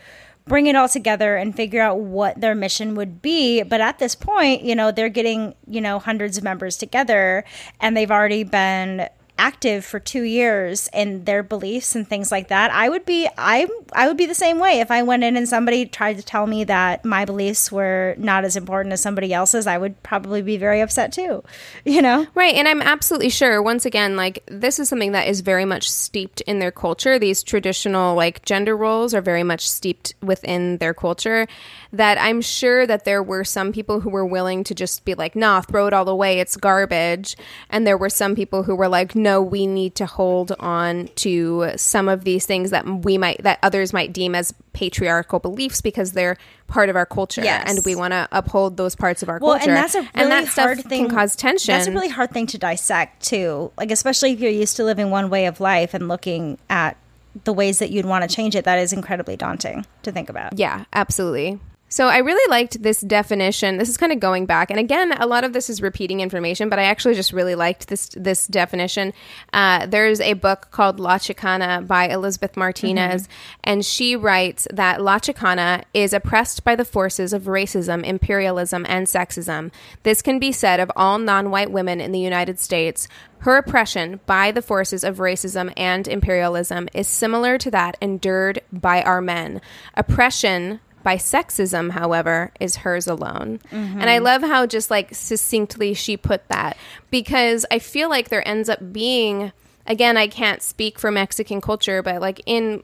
[0.47, 3.63] bring it all together and figure out what their mission would be.
[3.63, 7.45] But at this point, you know, they're getting, you know, hundreds of members together
[7.81, 12.71] and they've already been active for 2 years in their beliefs and things like that.
[12.71, 15.49] I would be I I would be the same way if I went in and
[15.49, 19.67] somebody tried to tell me that my beliefs were not as important as somebody else's,
[19.67, 21.43] I would probably be very upset too.
[21.85, 22.27] You know?
[22.35, 22.55] Right.
[22.55, 26.41] And I'm absolutely sure, once again, like this is something that is very much steeped
[26.43, 27.19] in their culture.
[27.19, 31.47] These traditional, like, gender roles are very much steeped within their culture.
[31.93, 35.37] That I'm sure that there were some people who were willing to just be like,
[35.37, 36.41] nah, throw it all away.
[36.41, 37.37] It's garbage.
[37.71, 41.73] And there were some people who were like, no, we need to hold on to
[41.77, 46.13] some of these things that we might, that others might deem as patriarchal beliefs because
[46.13, 46.37] they're
[46.69, 47.43] part of our culture.
[47.43, 47.65] Yes.
[47.69, 49.71] And we want to uphold those parts of our Well, culture.
[49.71, 51.07] and that's a really and that stuff hard thing.
[51.09, 51.73] can cause tension.
[51.75, 53.73] That's a really hard thing to dissect too.
[53.79, 56.97] Like especially if you're used to living one way of life and looking at
[57.45, 58.65] the ways that you'd want to change it.
[58.65, 60.57] That is incredibly daunting to think about.
[60.59, 61.59] Yeah, absolutely.
[61.95, 63.77] So I really liked this definition.
[63.77, 66.69] This is kind of going back, and again, a lot of this is repeating information,
[66.69, 69.13] but I actually just really liked this this definition.
[69.53, 73.29] Uh, there's a book called La Chicana by Elizabeth Martinez,
[73.63, 79.07] and she writes that La Chicana is oppressed by the forces of racism, imperialism, and
[79.07, 79.71] sexism.
[80.03, 83.07] This can be said of all non-white women in the United States.
[83.43, 89.01] Her oppression by the forces of racism and imperialism is similar to that endured by
[89.03, 89.61] our men.
[89.97, 93.61] Oppression by sexism, however, is hers alone.
[93.71, 94.25] And I mm-hmm.
[94.25, 96.77] love how just like succinctly she put that
[97.11, 99.53] because I feel like there ends up being,
[99.87, 102.83] again, I can't speak for Mexican culture, but like in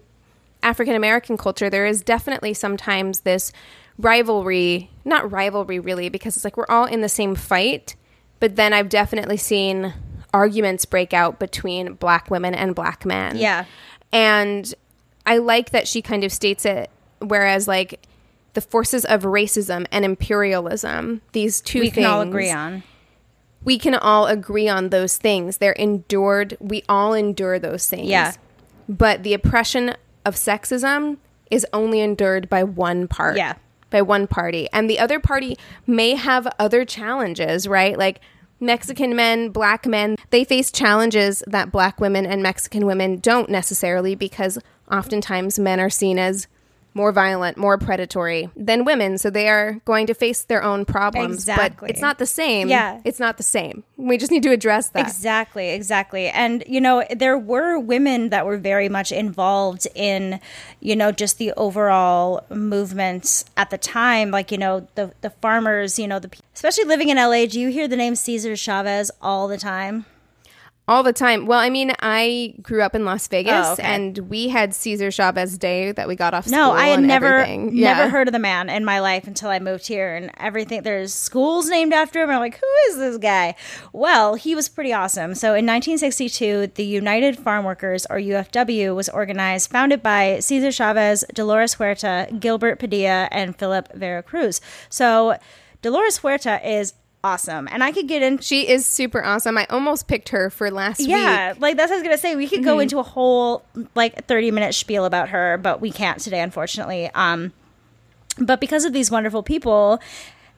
[0.63, 3.53] African American culture, there is definitely sometimes this
[3.99, 7.97] rivalry, not rivalry really, because it's like we're all in the same fight.
[8.39, 9.95] But then I've definitely seen
[10.33, 13.37] arguments break out between black women and black men.
[13.37, 13.65] Yeah.
[14.13, 14.73] And
[15.25, 18.01] I like that she kind of states it, whereas like
[18.55, 22.83] the forces of racism and imperialism, these two We things can all agree on.
[23.65, 25.59] we can all agree on those things.
[25.59, 26.57] They're endured.
[26.61, 28.09] We all endure those things.
[28.09, 28.33] Yeah.
[28.89, 31.19] But the oppression of sexism
[31.51, 33.37] is only endured by one part.
[33.37, 33.55] Yeah.
[33.91, 34.69] By one party.
[34.73, 37.99] And the other party may have other challenges, right?
[37.99, 38.21] Like
[38.61, 44.15] Mexican men, black men, they face challenges that black women and Mexican women don't necessarily
[44.15, 44.59] because
[44.91, 46.47] oftentimes men are seen as
[46.95, 49.19] more violent, more predatory than women.
[49.19, 51.37] So they are going to face their own problems.
[51.37, 51.87] Exactly.
[51.87, 52.69] But it's not the same.
[52.69, 53.01] Yeah.
[53.05, 53.85] It's not the same.
[53.97, 55.07] We just need to address that.
[55.07, 56.29] Exactly, exactly.
[56.29, 60.41] And, you know, there were women that were very much involved in,
[60.81, 64.31] you know, just the overall movement at the time.
[64.31, 67.69] Like, you know, the, the farmers, you know, the especially living in LA, do you
[67.69, 70.07] hear the name Cesar Chavez all the time?
[70.91, 71.47] All the time.
[71.47, 73.83] Well, I mean, I grew up in Las oh, Vegas Oh, okay.
[73.85, 77.77] and we had Cesar Chavez Day that we got off No, I had never everything.
[77.77, 77.95] Yeah.
[77.95, 81.15] never heard of the man in my life until I moved here and everything there's
[81.15, 82.31] schools named after him.
[82.31, 83.55] I'm like, who is this guy?
[83.93, 85.37] Well, he was pretty awesome.
[85.37, 91.25] So in 1962, the United Farm Workers or UFW was organized, founded by Cesar Chavez,
[91.33, 94.61] Dolores Huerta, Gilbert Padilla, and Philip Vera Cruz.
[94.89, 95.37] So
[95.83, 97.69] Dolores Huerta is awesome.
[97.71, 99.59] And I could get in She is super awesome.
[99.59, 101.09] I almost picked her for last week.
[101.09, 101.61] yeah, week.
[101.61, 102.37] like that's what I was gonna say.
[102.37, 106.19] We could go into a whole like thirty minute spiel about her, but we can't
[106.19, 107.11] today, unfortunately.
[107.15, 107.53] Um,
[108.39, 110.01] but because of these wonderful people,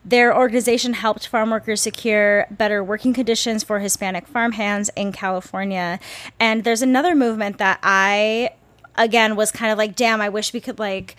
[0.05, 5.99] their organization helped farm workers secure better working conditions for Hispanic farm hands in California.
[6.39, 8.51] And there's another movement that I,
[8.97, 11.15] again, was kind of like, damn, I wish we could like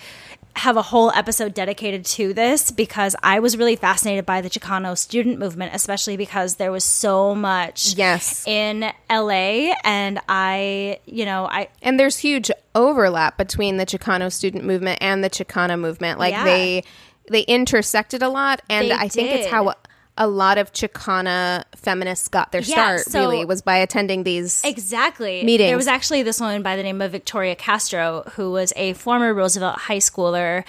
[0.57, 4.97] have a whole episode dedicated to this because I was really fascinated by the Chicano
[4.97, 8.47] student movement, especially because there was so much Yes.
[8.47, 14.65] in LA and I, you know, I And there's huge overlap between the Chicano student
[14.65, 16.19] movement and the Chicana movement.
[16.19, 16.45] Like Yeah.
[16.45, 16.85] they
[17.31, 19.75] they intersected a lot and They I think it's how
[20.17, 24.63] a, lot of Chicana feminists got their Yeah, start so- really was by attending these
[24.65, 25.43] Exactly.
[25.45, 25.69] meetings.
[25.69, 29.35] There was actually this woman by the name of Victoria Castro, who was a former
[29.35, 30.65] Roosevelt high schooler,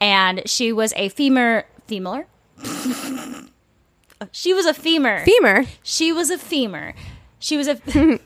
[0.00, 2.26] and she was a femur femur.
[4.32, 5.20] she was a femur.
[5.24, 5.64] femur.
[5.82, 6.94] She was a femur.
[7.38, 7.76] She was a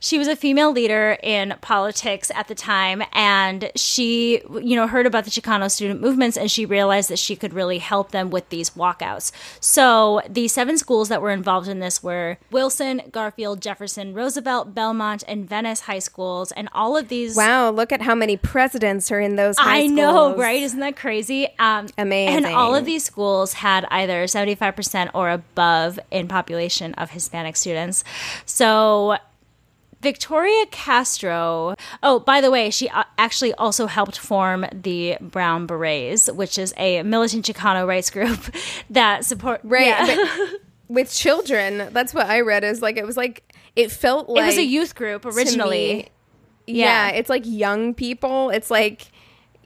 [0.00, 5.06] she was a female leader in politics at the time and she you know heard
[5.06, 8.48] about the Chicano student movements and she realized that she could really help them with
[8.48, 9.32] these walkouts.
[9.60, 15.24] So the seven schools that were involved in this were Wilson, Garfield, Jefferson, Roosevelt, Belmont
[15.28, 19.20] and Venice high schools and all of these Wow, look at how many presidents are
[19.20, 19.92] in those high schools.
[19.92, 20.62] I know, right?
[20.62, 21.48] Isn't that crazy?
[21.58, 22.44] Um, Amazing.
[22.44, 28.04] And all of these schools had either 75% or above in population of Hispanic students.
[28.44, 29.16] So
[30.06, 31.74] Victoria Castro.
[32.00, 36.72] Oh, by the way, she uh, actually also helped form the Brown Berets, which is
[36.76, 38.38] a militant Chicano rights group
[38.90, 39.60] that support.
[39.64, 39.86] Right.
[39.88, 40.46] Yeah.
[40.88, 44.46] with children, that's what I read is like it was like it felt like it
[44.46, 45.94] was a youth group originally.
[45.94, 46.08] me-
[46.68, 47.08] yeah.
[47.08, 47.16] Yeah.
[47.16, 48.50] it's like young people.
[48.50, 49.10] It's like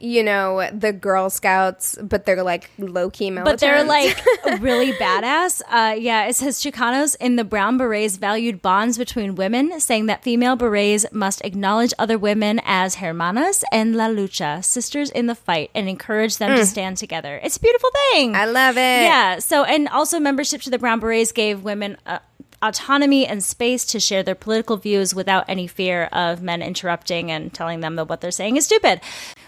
[0.01, 3.53] you know the Girl Scouts, but they're like low key militant.
[3.53, 4.19] but they're like
[4.59, 5.61] really badass.
[5.69, 10.23] Uh, yeah, it says Chicanos in the Brown Berets valued bonds between women, saying that
[10.23, 15.69] female berets must acknowledge other women as hermanas and la lucha, sisters in the fight,
[15.75, 17.39] and encourage them to stand together.
[17.43, 18.33] It's a beautiful thing.
[18.33, 18.35] Mm.
[18.35, 18.79] I love it.
[18.79, 19.39] Yeah.
[19.39, 21.97] So, and also membership to the Brown Berets gave women.
[22.05, 22.19] Uh,
[22.63, 27.51] Autonomy and space to share their political views without any fear of men interrupting and
[27.51, 29.01] telling them that what they're saying is stupid.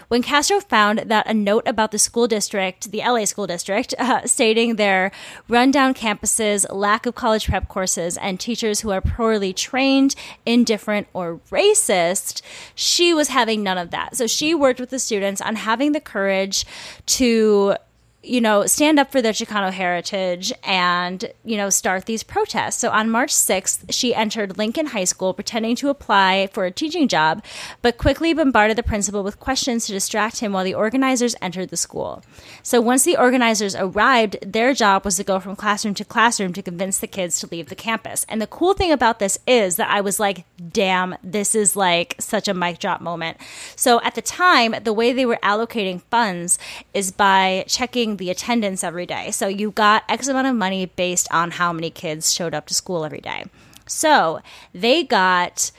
[0.08, 4.26] When Castro found that a note about the school district, the LA school district, uh,
[4.26, 5.10] stating their
[5.48, 10.14] rundown campuses, lack of college prep courses, and teachers who are poorly trained,
[10.46, 12.42] indifferent, or racist,
[12.74, 14.16] she was having none of that.
[14.16, 16.64] So she worked with the students on having the courage
[17.06, 17.76] to
[18.24, 22.78] you know, stand up for their Chicano heritage and, you know, start these protests.
[22.78, 27.08] So on March 6th, she entered Lincoln High School pretending to apply for a teaching
[27.08, 27.44] job,
[27.82, 31.76] but quickly bombarded the principal with questions to distract him while the organizers entered the
[31.76, 32.22] school.
[32.62, 36.62] So once the organizers arrived, their job was to go from classroom to classroom to
[36.62, 38.24] convince the kids to leave the campus.
[38.28, 42.16] And the cool thing about this is that I was like, damn, this is like
[42.18, 43.36] such a mic drop moment.
[43.76, 46.58] So at the time, the way they were allocating funds
[46.92, 49.30] is by checking the attendance every day.
[49.30, 52.74] So you got X amount of money based on how many kids showed up to
[52.74, 53.44] school every day.
[53.86, 54.40] So
[54.72, 55.70] they got.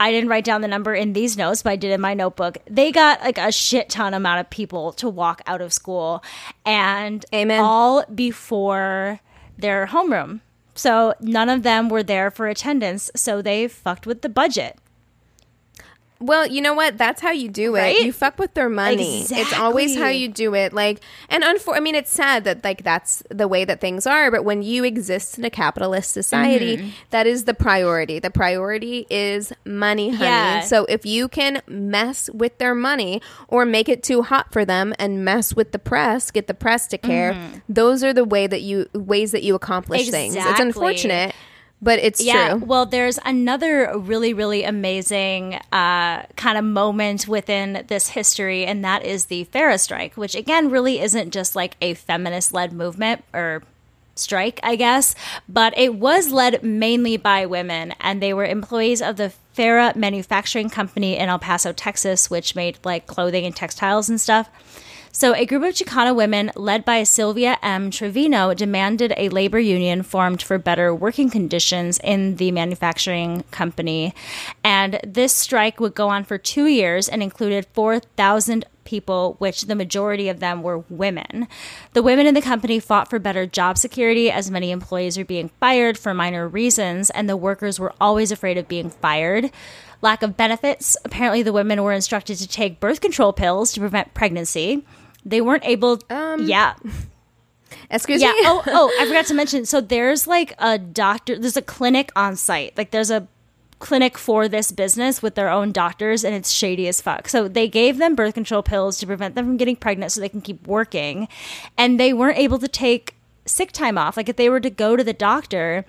[0.00, 2.58] I didn't write down the number in these notes, but I did in my notebook.
[2.70, 6.22] They got like a shit ton amount of people to walk out of school
[6.64, 7.58] and Amen.
[7.60, 9.18] all before
[9.58, 10.38] their homeroom.
[10.76, 14.78] So none of them were there for attendance, so they fucked with the budget.
[16.20, 16.98] Well, you know what?
[16.98, 17.80] That's how you do it.
[17.80, 17.98] Right?
[18.00, 19.24] You fuck with their money.
[19.30, 20.72] It's always how you do it.
[20.72, 24.30] Like, and unfor- I mean, it's sad that like that's the way that things are.
[24.30, 26.88] But when you exist in a capitalist society, Mm-hmm.
[27.10, 28.18] that is the priority.
[28.18, 30.24] The priority is money, honey.
[30.24, 30.60] Yeah.
[30.62, 34.94] So if you can mess with their money or make it too hot for them
[34.98, 37.34] and mess with the press, get the press to care.
[37.34, 37.58] Mm-hmm.
[37.68, 40.34] Those are the way that you ways that you accomplish things.
[40.36, 41.34] It's unfortunate,
[41.80, 42.64] but it's Yeah, true.
[42.66, 49.04] well, there's another really, really amazing uh, kind of moment within this history, and that
[49.04, 53.62] is the Farah strike, which again really isn't just like a feminist led movement or
[54.16, 55.14] strike, I guess,
[55.48, 60.70] but it was led mainly by women, and they were employees of the Farah Manufacturing
[60.70, 64.48] Company in El Paso, Texas, which made like clothing and textiles and stuff.
[65.18, 67.90] So, a group of Chicana women, led by Sylvia M.
[67.90, 74.14] Trevino, demanded a labor union formed for better working conditions in the manufacturing company.
[74.62, 79.74] And this strike would go on for two years and included 4,000 people, which the
[79.74, 81.48] majority of them were women.
[81.94, 85.50] The women in the company fought for better job security as many employees were being
[85.58, 89.50] fired for minor reasons, and the workers were always afraid of being fired.
[90.00, 90.96] Lack of benefits.
[91.04, 94.84] Apparently, the women were instructed to take birth control pills to prevent pregnancy.
[95.28, 96.00] They weren't able.
[96.10, 96.74] Um, yeah,
[97.90, 98.32] Excuse yeah.
[98.32, 98.38] me.
[98.42, 99.64] Oh, oh, I forgot to mention.
[99.64, 101.38] So there's like a doctor.
[101.38, 102.76] There's a clinic on site.
[102.76, 103.28] Like there's a
[103.78, 107.28] clinic for this business with their own doctors, and it's shady as fuck.
[107.28, 110.28] So they gave them birth control pills to prevent them from getting pregnant, so they
[110.28, 111.28] can keep working,
[111.76, 113.14] and they weren't able to take
[113.46, 114.16] sick time off.
[114.16, 115.84] Like if they were to go to the doctor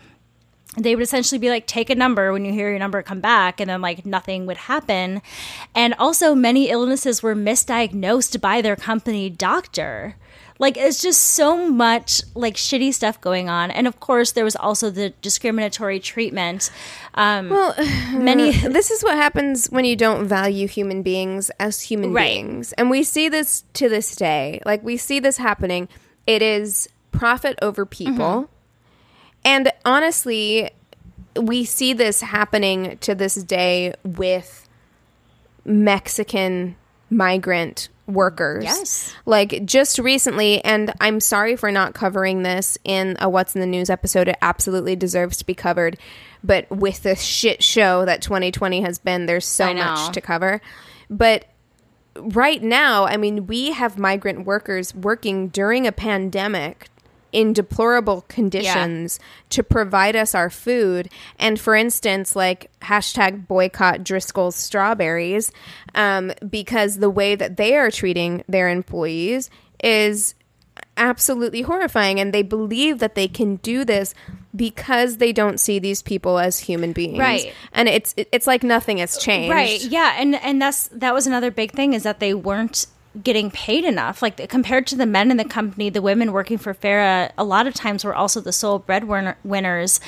[0.78, 3.60] they would essentially be like take a number when you hear your number come back
[3.60, 5.22] and then like nothing would happen
[5.74, 10.16] and also many illnesses were misdiagnosed by their company doctor
[10.60, 14.56] like it's just so much like shitty stuff going on and of course there was
[14.58, 16.70] also the discriminatory treatment
[17.16, 17.74] um Well,
[18.14, 22.44] many this is what happens when you don't value human beings as human Right.
[22.44, 22.74] beings.
[22.74, 24.62] And we see this to this day.
[24.66, 25.88] Like we see this happening.
[26.28, 28.50] It is profit over people.
[29.44, 30.72] And honestly,
[31.36, 34.68] we see this happening to this day with
[35.66, 36.76] Mexican
[37.10, 38.64] migrant workers.
[38.64, 39.16] Yes.
[39.26, 43.68] Like just recently, and I'm sorry for not covering this in a What's in the
[43.68, 44.28] News episode.
[44.28, 45.98] It absolutely deserves to be covered.
[46.44, 50.62] But with the shit show that 2020 has been, there's so much to cover.
[51.10, 51.46] But
[52.16, 56.88] right now, I mean, we have migrant workers working during a pandemic
[57.32, 59.20] in deplorable conditions
[59.50, 61.10] to provide us our food.
[61.38, 65.52] And for instance, like hashtag boycott Driscoll's strawberries,
[65.96, 69.50] um, because the way that they are treating their employees
[69.84, 70.36] is
[70.98, 72.20] absolutely horrifying.
[72.20, 74.14] And they believe that they can do this
[74.56, 77.20] because they don't see these people as human beings.
[77.20, 77.54] Right.
[77.74, 79.54] And it's it's like nothing has changed.
[79.54, 79.82] Right.
[79.82, 82.88] Yeah, and and that's that was another big thing is that they weren't
[83.24, 84.22] getting paid enough.
[84.22, 87.68] Like compared to the men in the company, the women working for Farah a lot
[87.68, 90.00] of times were also the sole breadwinners,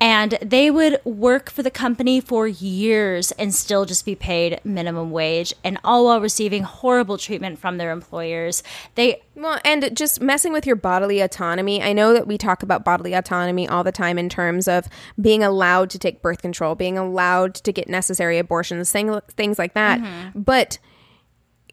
[0.00, 5.10] and they would work for the company for years and still just be paid minimum
[5.10, 8.62] wage, and all while receiving horrible treatment from their employers.
[8.94, 11.82] They Well, and just messing with your bodily autonomy.
[11.82, 14.88] I know that we talk about bodily autonomy all the time in terms of
[15.20, 19.74] being allowed to take birth control, being allowed to get necessary abortions, thing, things like
[19.74, 20.00] that.
[20.00, 20.40] Mm-hmm.
[20.40, 20.78] But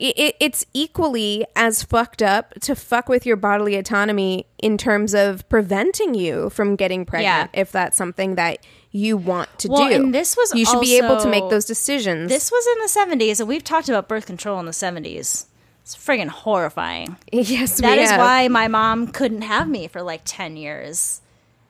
[0.03, 5.13] it, it, it's equally as fucked up to fuck with your bodily autonomy in terms
[5.15, 7.59] of preventing you from getting pregnant Yeah.
[7.61, 8.57] if that's something that
[8.91, 9.95] you want to Well, do.
[9.95, 12.29] and this was you should be able to make those decisions.
[12.29, 15.47] this was in the seventies, and we've talked about birth control in the seventies.
[15.83, 17.17] It's friggin' horrifying.
[17.31, 18.19] yes, That is have.
[18.19, 21.19] why my mom couldn't have me for like 10 years.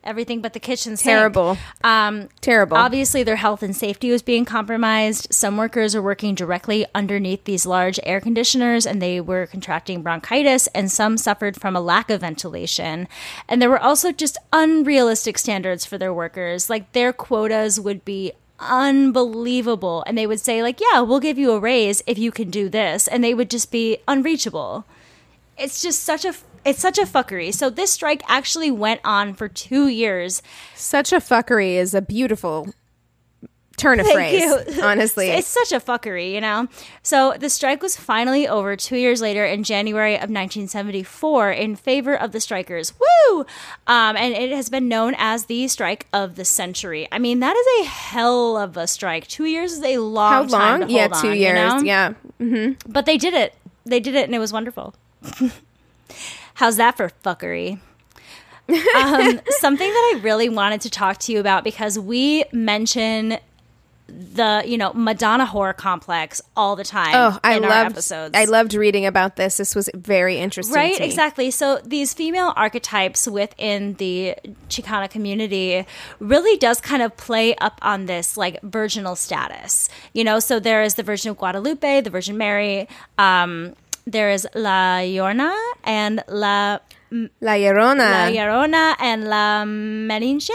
[0.03, 1.11] Everything but the kitchen sink.
[1.11, 1.57] Terrible.
[1.83, 2.77] Um, Terrible.
[2.77, 5.33] Obviously, their health and safety was being compromised.
[5.33, 10.67] Some workers were working directly underneath these large air conditioners and they were contracting bronchitis,
[10.67, 13.07] and some suffered from a lack of ventilation.
[13.47, 16.69] And there were also just unrealistic standards for their workers.
[16.69, 20.03] Like their quotas would be unbelievable.
[20.05, 22.69] And they would say, like, yeah, we'll give you a raise if you can do
[22.69, 23.07] this.
[23.07, 24.85] And they would just be unreachable
[25.57, 26.33] it's just such a
[26.65, 27.53] it's such a fuckery.
[27.53, 30.41] So this strike actually went on for two years.
[30.75, 32.73] Such a fuckery is a beautiful
[33.75, 34.75] turn of Thank phrase.
[34.77, 34.83] you.
[34.83, 36.67] Honestly, It's such a fuckery, you know?
[37.01, 42.15] So the strike was finally over two years later in January of 1974 in favor
[42.15, 42.93] of the strikers.
[42.99, 43.39] Woo!
[43.87, 47.07] Um, and it has been known as the strike of the century.
[47.11, 49.27] I mean, that is a hell of a strike.
[49.27, 50.89] Two years is a long how time long?
[50.89, 51.83] Yeah, two on, you years.
[51.83, 52.13] know?
[52.39, 52.73] Yeah.
[52.87, 53.55] But they did it.
[53.85, 54.93] They did it, and it was wonderful.
[56.55, 57.79] How's that for fuckery?
[58.69, 63.37] um, something that I really wanted to talk to you about because we mention
[64.07, 67.13] the you know Madonna whore complex all the time.
[67.15, 68.35] Oh, I in our loved episodes.
[68.37, 69.57] I loved reading about this.
[69.57, 70.75] This was very interesting.
[70.75, 71.05] Right, to me.
[71.05, 71.51] exactly.
[71.51, 74.35] So these female archetypes within the
[74.69, 75.85] Chicana community
[76.19, 79.89] really does kind of play up on this like virginal status.
[80.13, 82.87] You know, so there is the Virgin of Guadalupe, the Virgin Mary.
[83.17, 83.75] Um,
[84.05, 86.79] there is La Llorona and La
[87.11, 87.97] La Llorona.
[87.97, 90.49] La Llorona and La Malinche.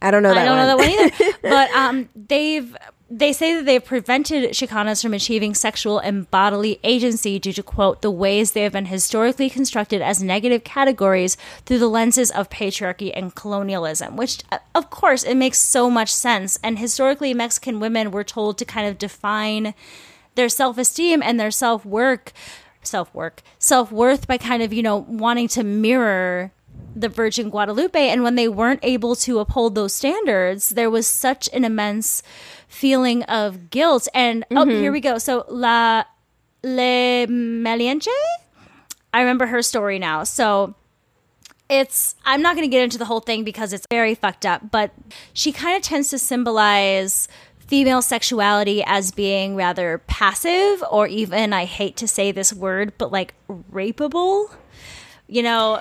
[0.00, 0.66] I don't know that I don't one.
[0.66, 1.38] know that one either.
[1.42, 2.76] but um, they've
[3.10, 8.02] they say that they've prevented Chicanas from achieving sexual and bodily agency due to quote
[8.02, 13.10] the ways they have been historically constructed as negative categories through the lenses of patriarchy
[13.14, 14.16] and colonialism.
[14.16, 16.58] Which, uh, of course, it makes so much sense.
[16.62, 19.72] And historically, Mexican women were told to kind of define
[20.38, 22.32] their self esteem and their self work,
[22.82, 26.52] self work, self worth by kind of you know wanting to mirror
[26.94, 28.08] the Virgin Guadalupe.
[28.08, 32.22] And when they weren't able to uphold those standards, there was such an immense
[32.66, 34.08] feeling of guilt.
[34.14, 34.70] And oh, mm-hmm.
[34.70, 35.18] here we go.
[35.18, 36.04] So La
[36.62, 38.08] Le Malinche,
[39.12, 40.24] I remember her story now.
[40.24, 40.74] So
[41.68, 44.70] it's I'm not going to get into the whole thing because it's very fucked up,
[44.70, 44.92] but
[45.32, 47.28] she kind of tends to symbolize
[47.68, 53.12] female sexuality as being rather passive or even I hate to say this word, but
[53.12, 53.34] like
[53.72, 54.50] rapeable.
[55.28, 55.80] You know,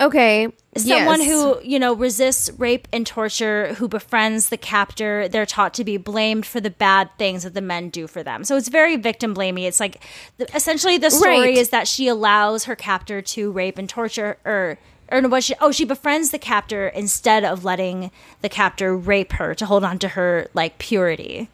[0.00, 0.48] Okay.
[0.76, 1.28] someone yes.
[1.28, 5.96] who you know resists rape and torture who befriends the captor they're taught to be
[5.96, 9.34] blamed for the bad things that the men do for them so it's very victim
[9.34, 9.64] blaming.
[9.64, 10.00] it's like
[10.36, 11.58] the, essentially the story Right.
[11.58, 14.78] is that she allows her captor to rape and torture or
[15.10, 18.10] or no, what she oh she befriends the captor instead of letting
[18.42, 21.48] the captor rape her to hold on to her like purity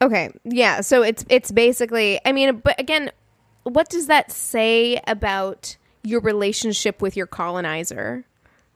[0.00, 0.30] Okay.
[0.44, 0.80] Yeah.
[0.82, 2.20] So it's it's basically.
[2.24, 3.10] I mean, but again,
[3.62, 8.24] what does that say about your relationship with your colonizer?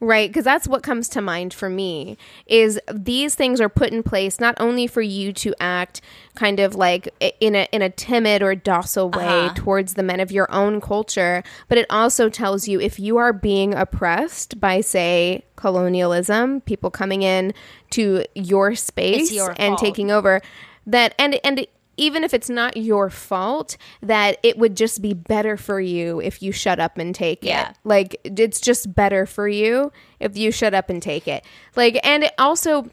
[0.02, 4.02] Right, because that's what comes to mind for me is these things are put in
[4.02, 6.00] place not only for you to act
[6.34, 9.54] kind of like in a in a timid or docile way uh-huh.
[9.54, 13.34] towards the men of your own culture, but it also tells you if you are
[13.34, 17.52] being oppressed by say colonialism, people coming in
[17.90, 19.80] to your space your and fault.
[19.80, 20.40] taking over
[20.86, 21.66] that and and
[22.00, 26.42] even if it's not your fault that it would just be better for you if
[26.42, 27.70] you shut up and take Yeah.
[27.70, 31.44] it like it's just better for you if you shut up and take it
[31.76, 32.88] like and it also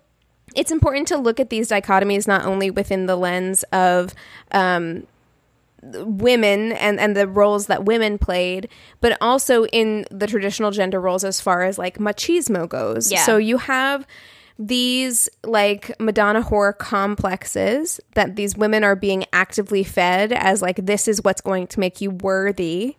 [0.56, 4.14] it's important to look at these dichotomies not only within the lens of
[4.52, 5.08] um
[5.84, 8.68] women and and the roles that women played
[9.00, 13.24] but also in the traditional gender roles as far as like machismo goes Yeah.
[13.24, 14.06] so you have
[14.60, 21.08] these like Madonna whore complexes that these women are being actively fed as like this
[21.08, 22.98] is what's going to make you worthy.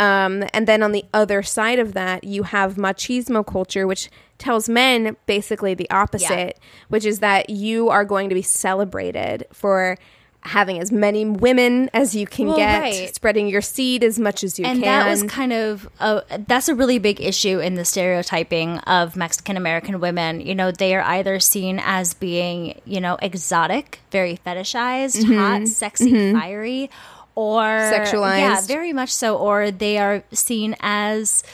[0.00, 4.68] Um, and then on the other side of that, you have machismo culture, which tells
[4.68, 9.96] men basically the opposite, which is that you are going to be celebrated for
[10.42, 13.14] having as many women as you can Well, get, right.
[13.14, 15.04] spreading your seed as much as you and can.
[15.04, 19.56] that was kind of a, that's a really big issue in the stereotyping of Mexican
[19.56, 20.40] American women.
[20.40, 25.36] You know, they are either seen as being you know exotic, very fetishized, mm-hmm.
[25.36, 26.38] hot, sexy, mm-hmm.
[26.38, 26.90] fiery,
[27.34, 28.38] or Sexualized.
[28.38, 29.36] Yeah, very much so.
[29.36, 31.44] Or they are seen as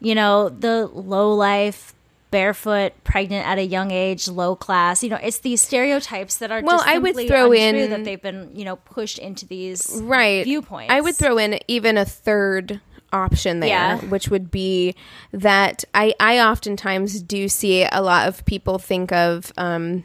[0.00, 1.94] you know the low life.
[2.30, 5.02] Barefoot, pregnant at a young age, low class.
[5.02, 8.04] You know, it's these stereotypes that are Well, just I would throw untrue in- that
[8.04, 10.92] they've been, you know, pushed into these right viewpoints.
[10.92, 12.80] I would throw in even a third
[13.12, 13.98] option there, Yeah.
[13.98, 14.94] which would be
[15.32, 20.02] that I I oftentimes do see a lot of people think of um,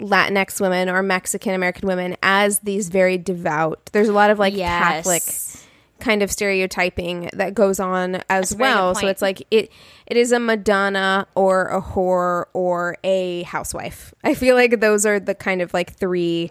[0.00, 3.90] Latinx women or Mexican American women as these very devout.
[3.92, 5.04] There's a lot of like Yes.
[5.04, 5.22] Catholic
[6.00, 8.94] kind of stereotyping that goes on as That's a very good well.
[8.94, 9.70] So it's like it
[10.06, 14.14] it is a Madonna or a whore or a housewife.
[14.24, 16.50] I feel like those are the kind of like three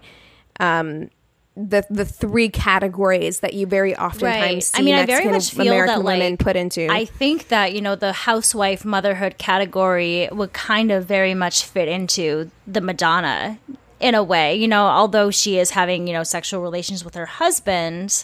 [0.59, 1.09] um
[1.55, 5.67] the the three categories that you very oftentimes see I mean, I very much feel
[5.67, 6.87] American that like women put into.
[6.89, 11.87] I think that you know the housewife motherhood category would kind of very much fit
[11.87, 13.59] into the Madonna
[13.99, 14.55] in a way.
[14.55, 18.23] You know, although she is having you know sexual relations with her husband,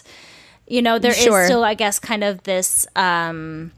[0.66, 1.44] you know there is Sure.
[1.46, 2.86] still, I guess, kind of this.
[2.96, 3.72] um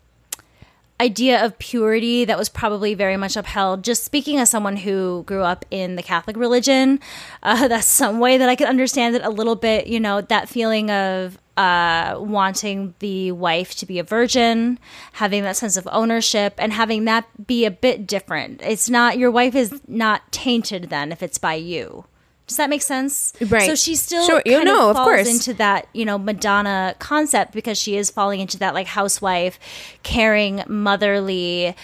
[1.00, 3.84] idea of purity that was probably very much upheld.
[3.84, 6.98] Just speaking as someone who grew up in the Catholic religion,
[7.44, 9.86] uh, that's some way that I could understand it a little bit.
[9.86, 14.78] You know, that feeling of uh, wanting the wife to be a virgin,
[15.12, 18.60] having that sense of ownership, and having that be a bit different.
[18.62, 22.06] It's not your wife is not tainted then if it's by you.
[22.48, 23.32] Does that make sense?
[23.40, 23.62] Right.
[23.66, 24.42] So she still Sure.
[24.44, 25.28] You know, of of falls course.
[25.30, 29.58] into that you know Madonna concept because she is falling into that like housewife,
[30.02, 31.76] caring, motherly,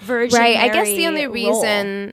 [0.00, 0.38] virgin.
[0.40, 0.56] right.
[0.56, 1.34] I guess the only role.
[1.34, 2.12] reason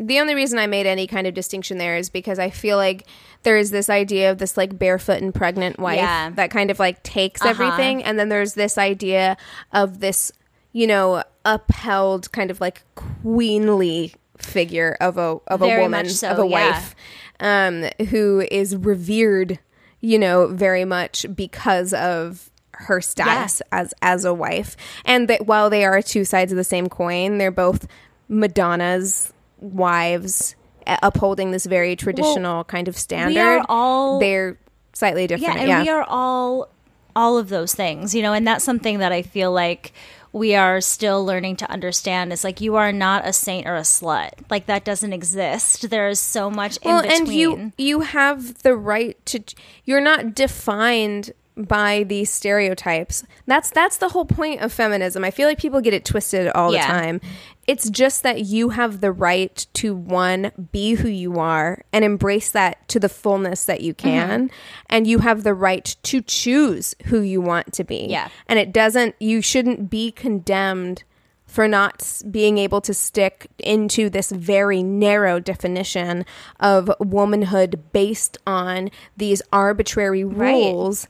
[0.00, 3.04] the only reason I made any kind of distinction there is because I feel like
[3.42, 6.30] there is this idea of this like barefoot and pregnant wife Yeah.
[6.36, 7.50] that kind of like takes Uh-huh.
[7.50, 9.36] everything, and then there's this idea
[9.72, 10.30] of this,
[10.72, 16.30] you know, upheld kind of like queenly figure of a of Very a woman so,
[16.30, 16.70] of a yeah.
[16.70, 16.94] wife
[17.40, 19.58] um, who is revered,
[20.00, 25.68] you know, very much because of her status as as a wife, and that while
[25.70, 27.86] they are two sides of the same coin, they're both
[28.28, 30.54] Madonna's wives
[30.86, 33.34] uh, upholding this very traditional kind of standard.
[33.34, 34.56] we are all- they're
[34.92, 36.68] slightly different yeah, and Yeah, we are all
[37.16, 39.92] all of those things, you know, and that's something that I feel like
[40.32, 43.82] we are still learning to understand is like you are not a saint or a
[43.82, 44.30] slut.
[44.50, 45.90] Like that doesn't exist.
[45.90, 47.20] There is so much well, in between.
[47.20, 49.42] and you you have the right to.
[49.84, 51.32] You're not defined
[51.66, 53.24] by these stereotypes.
[53.46, 55.24] That's that's the whole point of feminism.
[55.24, 56.86] I feel like people get it twisted all Yeah.
[56.86, 57.20] the time.
[57.66, 62.50] It's just that you have the right to one be who you are and embrace
[62.52, 64.08] that to the fullness that you Mm-hmm.
[64.08, 64.50] can
[64.88, 68.06] and you have the right to choose who you want to be.
[68.08, 68.28] Yeah.
[68.48, 71.02] And it doesn't you shouldn't be condemned
[71.46, 76.26] for not being able to stick into this very narrow definition
[76.60, 81.06] of womanhood based on these arbitrary rules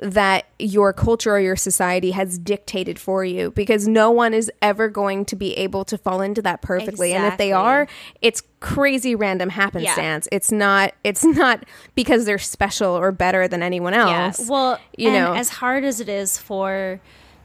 [0.00, 4.88] that your culture or your society has dictated for you because no one is ever
[4.88, 7.12] going to be able to fall into that perfectly.
[7.12, 7.88] And if they are
[8.22, 10.28] it's crazy random happenstance.
[10.30, 14.46] It's not it's not because they're special or better than anyone else Yeah.
[14.48, 15.34] Well, you and know?
[15.34, 17.00] as hard as it is for,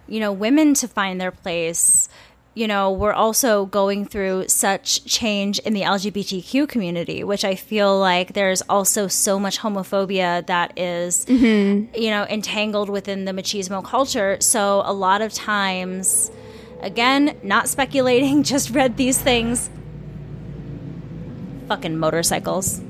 [0.07, 2.07] you know, women to find their place,
[2.55, 7.97] you know, we're also going through such change in the LGBTQ community, which I feel
[7.99, 11.95] like there's also so much homophobia that is, Mm-hmm.
[11.99, 14.37] you know, entangled within the machismo culture.
[14.39, 16.29] So a lot of times,
[16.81, 19.69] again, not speculating, just read these things.
[21.69, 22.81] Fucking motorcycles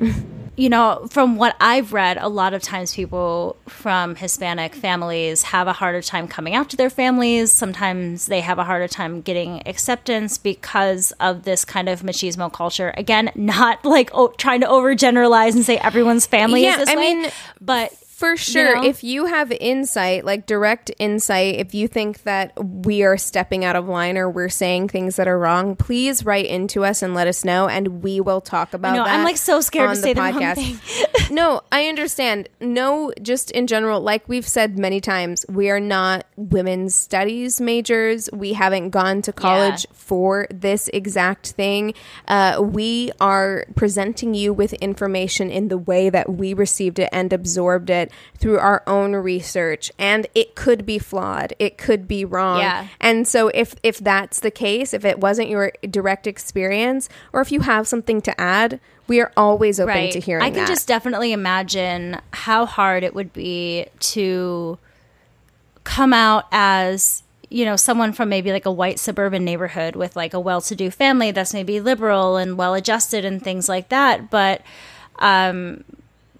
[0.58, 5.68] you know, from what I've read, a lot of times people from Hispanic families have
[5.68, 7.52] a harder time coming out to their families.
[7.52, 12.92] Sometimes they have a harder time getting acceptance because of this kind of machismo culture.
[12.96, 16.96] Again, not like oh, trying to overgeneralize and say everyone's family Yeah, is this I
[16.96, 17.30] way, mean,
[17.60, 18.74] but For sure.
[18.74, 18.82] know?
[18.82, 23.76] If you have insight, like direct insight, if you think that we are stepping out
[23.76, 27.28] of line or we're saying things that are wrong, please write into us and let
[27.28, 29.06] us know, and we will talk about that.
[29.06, 30.80] I'm, like, so scared to say the thing.
[31.32, 32.48] no, I understand.
[32.60, 38.28] No, just in general, like we've said many times, we are not women's studies majors.
[38.32, 41.94] We haven't gone to college for this exact thing.
[42.26, 47.32] Uh, we are presenting you with information in the way that we received it and
[47.32, 49.90] absorbed it through our own research.
[49.98, 51.54] And it could be flawed.
[51.58, 52.60] It could be wrong.
[52.60, 52.88] Yeah.
[53.00, 57.52] And so if if that's the case, if it wasn't your direct experience, or if
[57.52, 60.68] you have something to add, we are always open to hearing I can that.
[60.68, 64.78] just definitely imagine how hard it would be to
[65.84, 70.34] come out as you know someone from maybe like a white suburban neighborhood with like
[70.34, 74.60] a well-to-do family that's maybe liberal and well-adjusted and things like that but
[75.20, 75.82] um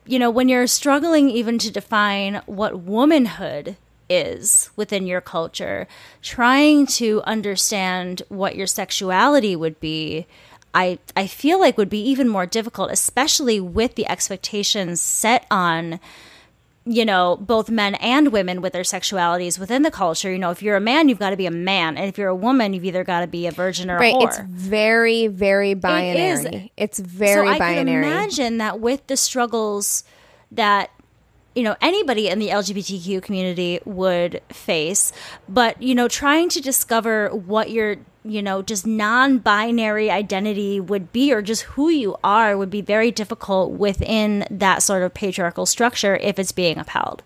[0.09, 3.77] you know when you're struggling even to define what womanhood
[4.11, 5.87] is within your culture
[6.23, 10.27] trying to understand what your sexuality would be
[10.75, 15.99] I, I feel like would be even more difficult, especially with the expectations set on,
[16.89, 20.33] you know, both men and women with their sexualities within the culture.
[20.33, 22.29] You know, if you're a man, you've got to be a man, and if you're
[22.29, 24.15] a woman, you've either got to be a virgin or right.
[24.15, 24.29] a whore.
[24.29, 26.57] It's very, very binary.
[26.57, 26.71] is.
[26.79, 27.85] It's very so I binary.
[27.85, 30.03] can imagine that with the struggles
[30.53, 30.91] that
[31.55, 35.13] you know anybody in the LGBTQ community would face,
[35.47, 37.97] but you know, trying to discover what your
[38.29, 43.11] you know just non-binary identity would be or just who you are would be very
[43.11, 47.23] difficult within that sort of patriarchal structure if it's being upheld.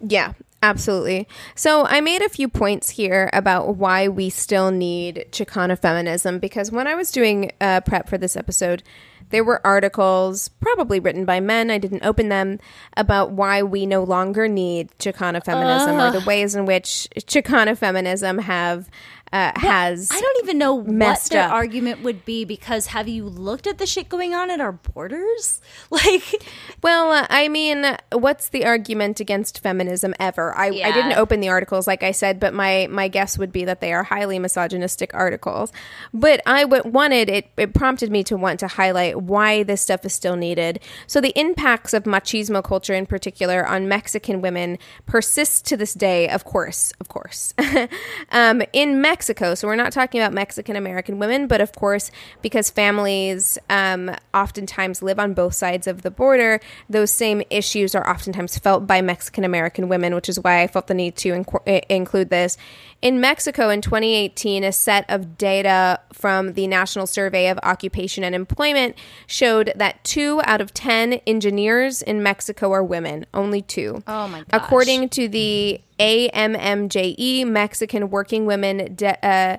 [0.00, 0.32] Yeah,
[0.62, 1.28] absolutely.
[1.54, 6.70] So I made a few points here about why we still need Chicana feminism because
[6.70, 8.82] when I was doing uh, prep for this episode,
[9.30, 12.60] there were articles, probably written by men, I didn't open them,
[12.96, 18.38] about why we no longer need Chicana feminism or the ways in which Chicana feminism
[18.38, 18.88] have
[19.34, 20.10] uh, has.
[20.12, 21.50] I don't even know what their up.
[21.50, 25.60] argument would be because have you looked at the shit going on at our borders?
[25.90, 26.44] Like
[26.82, 30.56] Well, I mean, what's the argument against feminism ever?
[30.56, 33.64] I, I didn't open the articles, like I said, but my, my guess would be
[33.64, 35.72] that they are highly misogynistic articles.
[36.12, 40.04] But I w- wanted it, it prompted me to want to highlight why this stuff
[40.04, 40.80] is still needed.
[41.06, 46.28] So the impacts of machismo culture in particular on Mexican women persist to this day,
[46.28, 47.54] of course, of course.
[48.30, 49.54] um, in Mexico, Mexico.
[49.54, 52.10] So we're not talking about Mexican American women, but of course,
[52.42, 56.60] because families um, oftentimes live on both sides of the border,
[56.90, 60.88] those same issues are oftentimes felt by Mexican American women, which is why I felt
[60.88, 62.58] the need to inc- include this.
[63.04, 68.34] In Mexico in 2018, a set of data from the National Survey of Occupation and
[68.34, 68.96] Employment
[69.26, 73.26] showed that two out of 10 engineers in Mexico are women.
[73.34, 74.02] Only two.
[74.06, 74.46] Oh my gosh.
[74.54, 79.58] According to the AMMJE, Mexican working women de- uh,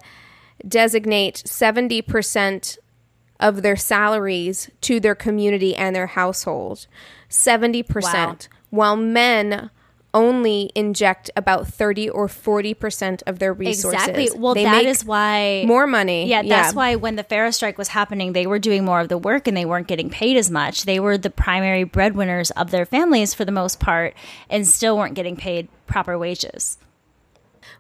[0.68, 2.80] designate 70%
[3.40, 6.88] of their salaries to their community and their household.
[7.30, 7.94] 70%.
[8.02, 8.38] Wow.
[8.72, 9.70] While men
[10.16, 14.08] only inject about 30 or 40% of their resources.
[14.08, 14.30] Exactly.
[14.40, 16.28] Well, They that make is why more money.
[16.28, 19.18] Yeah, that's why when the Farah strike was happening, they were doing more of the
[19.18, 20.84] work and they weren't getting paid as much.
[20.86, 24.16] They were the primary breadwinners of their families for the most part
[24.50, 26.78] and still weren't getting paid proper wages.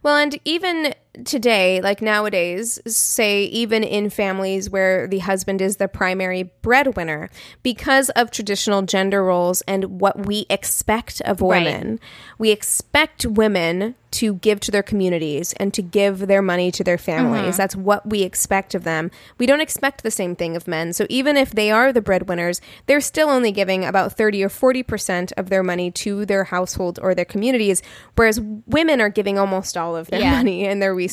[0.04, 0.94] Well, and even
[1.24, 7.30] today, like nowadays, say even in families where the husband is the primary breadwinner,
[7.64, 11.64] because of traditional gender roles and what we expect of Right.
[11.66, 12.00] women,
[12.38, 16.98] we expect women to give to their communities and to give their money to their
[16.98, 17.42] families.
[17.50, 17.58] Mm-hmm.
[17.58, 19.12] That's what we expect of them.
[19.38, 20.94] We don't expect the same thing of men.
[20.94, 25.34] So even if they are the breadwinners, they're still only giving about 30 or 40%
[25.36, 27.84] of their money to their household or their communities,
[28.16, 30.32] whereas women are giving almost all of their Yeah.
[30.32, 31.05] money and their resources.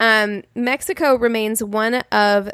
[0.00, 2.50] Um, Mexico remains one of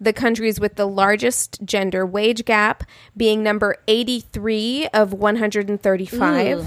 [0.00, 2.84] the countries with the largest gender wage gap,
[3.16, 6.58] being number 83 of 135.
[6.58, 6.66] Ooh.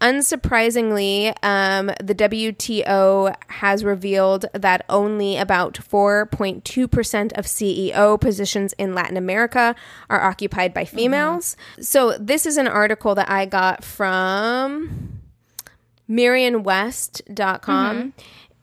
[0.00, 9.16] Unsurprisingly, um, the WTO has revealed that only about 4.2% of CEO positions in Latin
[9.16, 9.74] America
[10.08, 11.56] are occupied by females.
[11.80, 15.17] So, this is an article that I got from
[16.08, 18.12] MarianWest.com.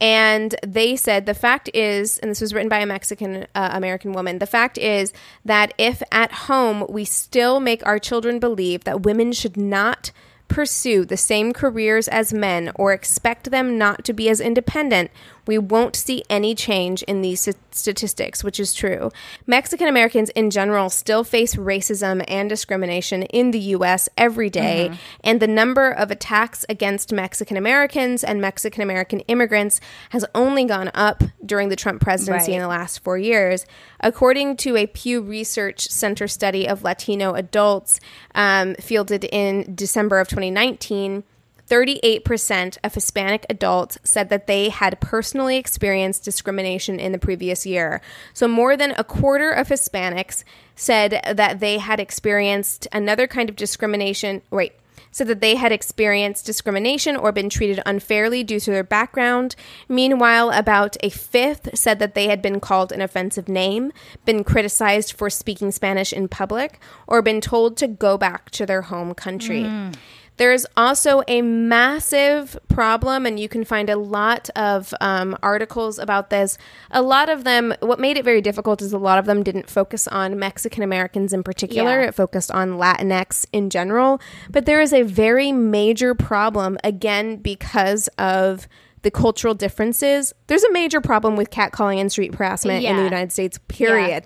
[0.01, 4.11] And they said the fact is, and this was written by a Mexican uh, American
[4.11, 5.13] woman, the fact is
[5.45, 10.11] that if at home we still make our children believe that women should not
[10.47, 15.11] pursue the same careers as men or expect them not to be as independent,
[15.47, 19.11] we won't see any change in these statistics, which is true.
[19.45, 25.39] Mexican Americans in general still face racism and discrimination in the US every day, and
[25.39, 29.79] the number of attacks against Mexican Americans and Mexican American immigrants
[30.09, 32.55] has only gone up during the Trump presidency Right.
[32.55, 33.65] in the last four years.
[33.99, 37.99] According to a Pew Research Center study of Latino adults
[38.33, 41.23] um, fielded in December of 2019,
[41.69, 48.01] 38% of Hispanic adults said that they had personally experienced discrimination in the previous year.
[48.33, 50.43] So, more than a quarter of Hispanics
[50.75, 54.41] said that they had experienced another kind of discrimination.
[54.51, 54.73] Wait.
[55.11, 59.55] Said that they had experienced discrimination or been treated unfairly due to their background.
[59.87, 63.93] Meanwhile, about a fifth said that they had been called an offensive name,
[64.25, 68.81] been criticized for speaking Spanish in public, or been told to go back to their
[68.81, 69.63] home country.
[69.63, 69.95] Mm.
[70.37, 76.29] There's also a massive problem, and you can find a lot of um, articles about
[76.29, 76.57] this.
[76.91, 79.69] A lot of them, what made it very difficult is a lot of them didn't
[79.69, 82.07] focus on Mexican Americans in particular, Yeah.
[82.09, 84.19] it focused on Latinx in general.
[84.49, 88.67] But there is a very major problem, again, because of
[89.03, 90.33] the cultural differences.
[90.47, 94.25] There's a major problem with catcalling and street harassment in the United States, period.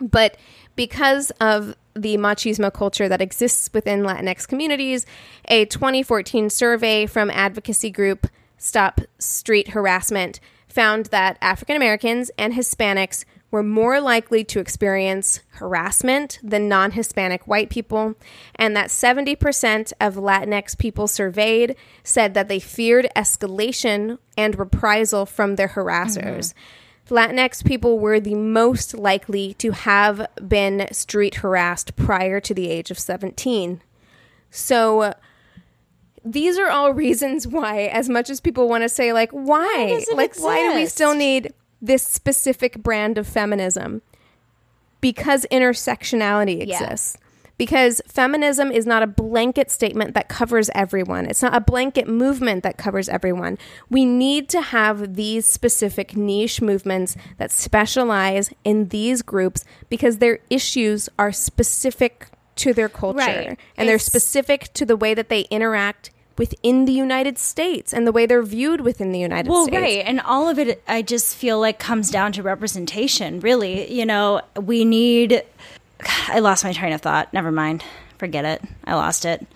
[0.00, 0.36] But
[0.76, 5.06] because of the machismo culture that exists within Latinx communities,
[5.46, 8.26] a 2014 survey from advocacy group
[8.56, 16.38] Stop Street Harassment found that African Americans and Hispanics were more likely to experience harassment
[16.42, 18.14] than non Hispanic white people,
[18.54, 21.74] and that 70% of Latinx people surveyed
[22.04, 26.52] said that they feared escalation and reprisal from their harassers.
[26.52, 26.58] Mm-hmm.
[27.08, 32.90] Latinx people were the most likely to have been street harassed prior to the age
[32.90, 33.80] of 17.
[34.50, 35.14] So
[36.24, 39.86] these are all reasons why, as much as people want to say, like, why?
[40.08, 44.02] it like, why do we still need this specific brand of feminism?
[45.00, 47.18] Because intersectionality Yeah.
[47.58, 51.26] Because feminism is not a blanket statement that covers everyone.
[51.26, 53.58] It's not a blanket movement that covers everyone.
[53.90, 60.38] We need to have these specific niche movements that specialize in these groups because their
[60.48, 63.58] issues are specific to their culture Right.
[63.76, 68.12] and they're specific to the way that they interact within the United States and the
[68.12, 69.74] way they're viewed within the United Well, States.
[69.74, 70.04] Well, right.
[70.06, 73.92] And all of it, I just feel like comes down to representation, really.
[73.92, 75.42] You know, we need.
[76.28, 77.32] I lost my train of thought.
[77.32, 77.84] Never mind.
[78.18, 78.62] Forget it.
[78.84, 79.46] I lost it.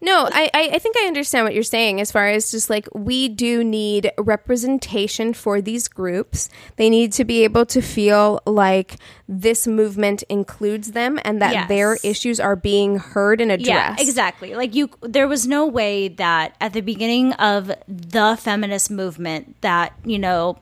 [0.00, 3.28] No, I, I think I understand what you're saying as far as just like we
[3.28, 6.48] do need representation for these groups.
[6.76, 11.68] They need to be able to feel like this movement includes them and that Yes.
[11.68, 13.98] their issues are being heard and addressed.
[13.98, 14.54] Yeah, exactly.
[14.54, 19.94] Like you there was no way that at the beginning of the feminist movement that,
[20.04, 20.58] you know,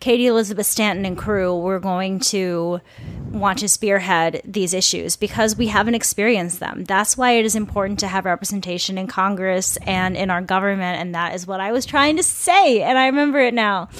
[0.00, 2.80] Katie Elizabeth Stanton and crew were going to
[3.30, 6.84] want to spearhead these issues because we haven't experienced them.
[6.84, 11.14] That's why it is important to have representation in Congress and in our government and
[11.14, 13.90] that is what I was trying to say and I remember it now.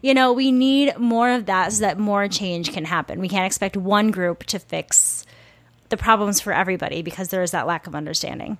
[0.00, 3.20] You know, we need more of that so that more change can happen.
[3.20, 5.26] We can't expect one group to fix
[5.90, 8.56] the problems for everybody because there is that lack of understanding.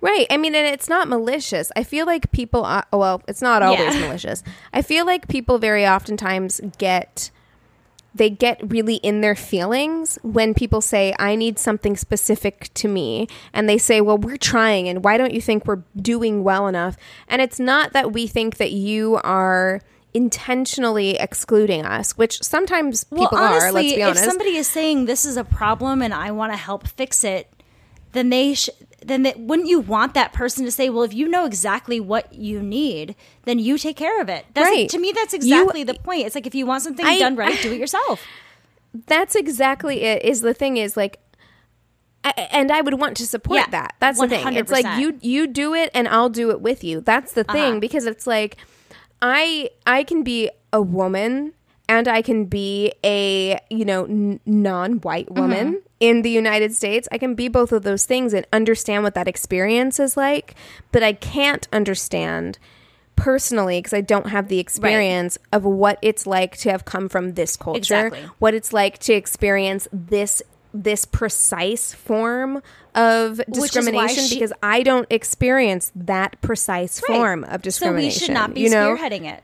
[0.00, 0.26] Right.
[0.30, 1.72] I mean, and it's not malicious.
[1.74, 4.00] I feel like people, uh, well, it's not always Yeah.
[4.06, 4.42] malicious.
[4.72, 7.30] I feel like people very oftentimes get,
[8.14, 13.26] they get really in their feelings when people say, I need something specific to me.
[13.52, 14.88] And they say, well, we're trying.
[14.88, 16.96] And why don't you think we're doing well enough?
[17.28, 19.80] And it's not that we think that you are
[20.14, 24.22] intentionally excluding us, which sometimes people are, let's be honest.
[24.24, 27.52] if somebody is saying this is a problem and I want to help fix it,
[28.12, 28.70] then they sh-
[29.06, 32.32] then they, wouldn't you want that person to say, well, if you know exactly what
[32.34, 34.44] you need, then you take care of it.
[34.54, 34.88] That's Right.
[34.88, 36.26] to me, that's You- exactly the point.
[36.26, 38.22] It's like if you want something I- done right, do it yourself.
[39.06, 41.18] that's exactly it is the thing is like
[42.24, 43.94] a- and I would want to support Yeah, that.
[44.00, 44.54] That's the thing.
[44.54, 47.00] It's like you you do it and I'll do it with you.
[47.00, 47.80] That's the thing Uh-huh.
[47.80, 48.56] because it's like
[49.22, 51.52] I I can be a woman
[51.88, 55.40] and I can be a, you know, n- non-white Mm-hmm.
[55.40, 57.08] woman in the United States.
[57.12, 60.54] I can be both of those things and understand what that experience is like,
[60.92, 62.58] but I can't understand
[63.14, 67.32] personally because I don't have the experience of what it's like to have come from
[67.32, 67.78] this culture,
[68.08, 68.20] Exactly.
[68.40, 70.42] what it's like to experience this
[70.74, 72.60] this precise form
[72.94, 78.10] of discrimination she- because I don't experience that precise form of discrimination.
[78.10, 78.94] So we should not be you know?
[78.94, 79.42] spearheading it.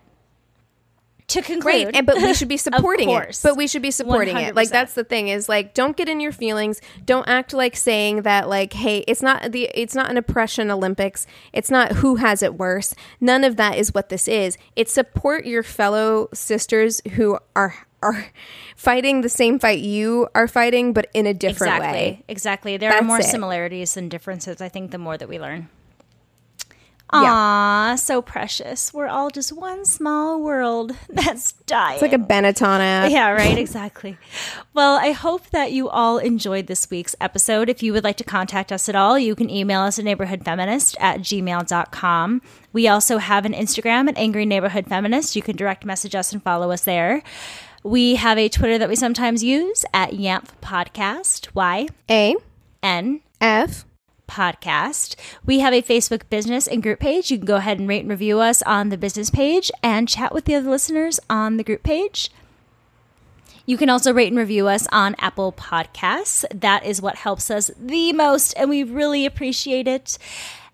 [1.33, 3.13] To conclude, Great, and but we should be supporting it.
[3.13, 3.43] course.
[3.43, 4.55] But we should be supporting it.
[4.55, 6.81] Like that's the thing is like don't get in your feelings.
[7.05, 11.27] Don't act like saying that like hey, it's not the it's not an oppression Olympics.
[11.53, 12.95] It's not who has it worse.
[13.21, 14.59] None of that is what this is.
[14.77, 18.27] It's support your fellow sisters who are are
[18.77, 22.25] fighting the same fight you are fighting but in a different exactly, way.
[22.29, 22.77] exactly.
[22.77, 23.25] There are more it.
[23.25, 24.61] similarities than differences.
[24.61, 25.69] I think the more that we learn.
[27.13, 27.31] Yeah.
[27.33, 28.95] Aw, so precious.
[28.95, 31.95] We're all just one small world that's dying.
[31.95, 33.13] It's like a Benetton ad.
[33.13, 34.17] yeah, right, exactly.
[34.73, 37.69] Well, I hope that you all enjoyed this week's episode.
[37.69, 40.97] If you would like to contact us at all, you can email us at neighborhoodfeminist
[41.01, 42.43] at gmail.com.
[42.73, 45.37] We also have an Instagram at Angry Neighborhood Feminist.
[45.37, 47.23] You can direct message us and follow us there.
[47.85, 52.37] We have a Twitter that we sometimes use at Yamp Podcast, Y A
[52.83, 53.85] N F
[54.33, 55.15] podcast.
[55.45, 57.31] We have a Facebook business and group page.
[57.31, 60.33] You can go ahead and rate and review us on the business page and chat
[60.33, 62.31] with the other listeners on the group page.
[63.67, 66.45] You can also rate and review us on Apple Podcasts.
[66.53, 70.19] That is what helps us the most, and we really appreciate it.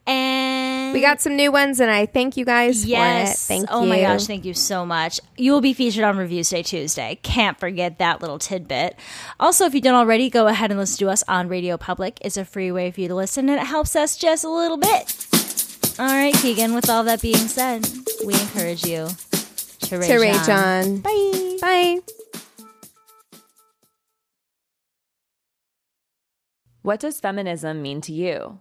[0.08, 3.56] And we got some new ones and I thank you guys yes, for it.
[3.56, 3.88] Thank oh you.
[3.88, 5.20] my gosh, thank you so much.
[5.36, 7.18] You will be featured on Reviews Day Tuesday.
[7.22, 8.98] Can't forget that little tidbit.
[9.38, 12.18] Also, if you don't already, go ahead and listen to us on Radio Public.
[12.22, 14.78] It's a free way for you to listen, and it helps us just a little
[14.78, 15.26] bit.
[15.98, 16.74] All right, Keegan.
[16.74, 17.86] With all that being said,
[18.24, 19.08] we encourage you
[19.80, 20.98] to rage, to rage on.
[21.00, 21.58] Bye.
[21.60, 21.98] Bye.
[26.82, 28.60] What does feminism mean to you?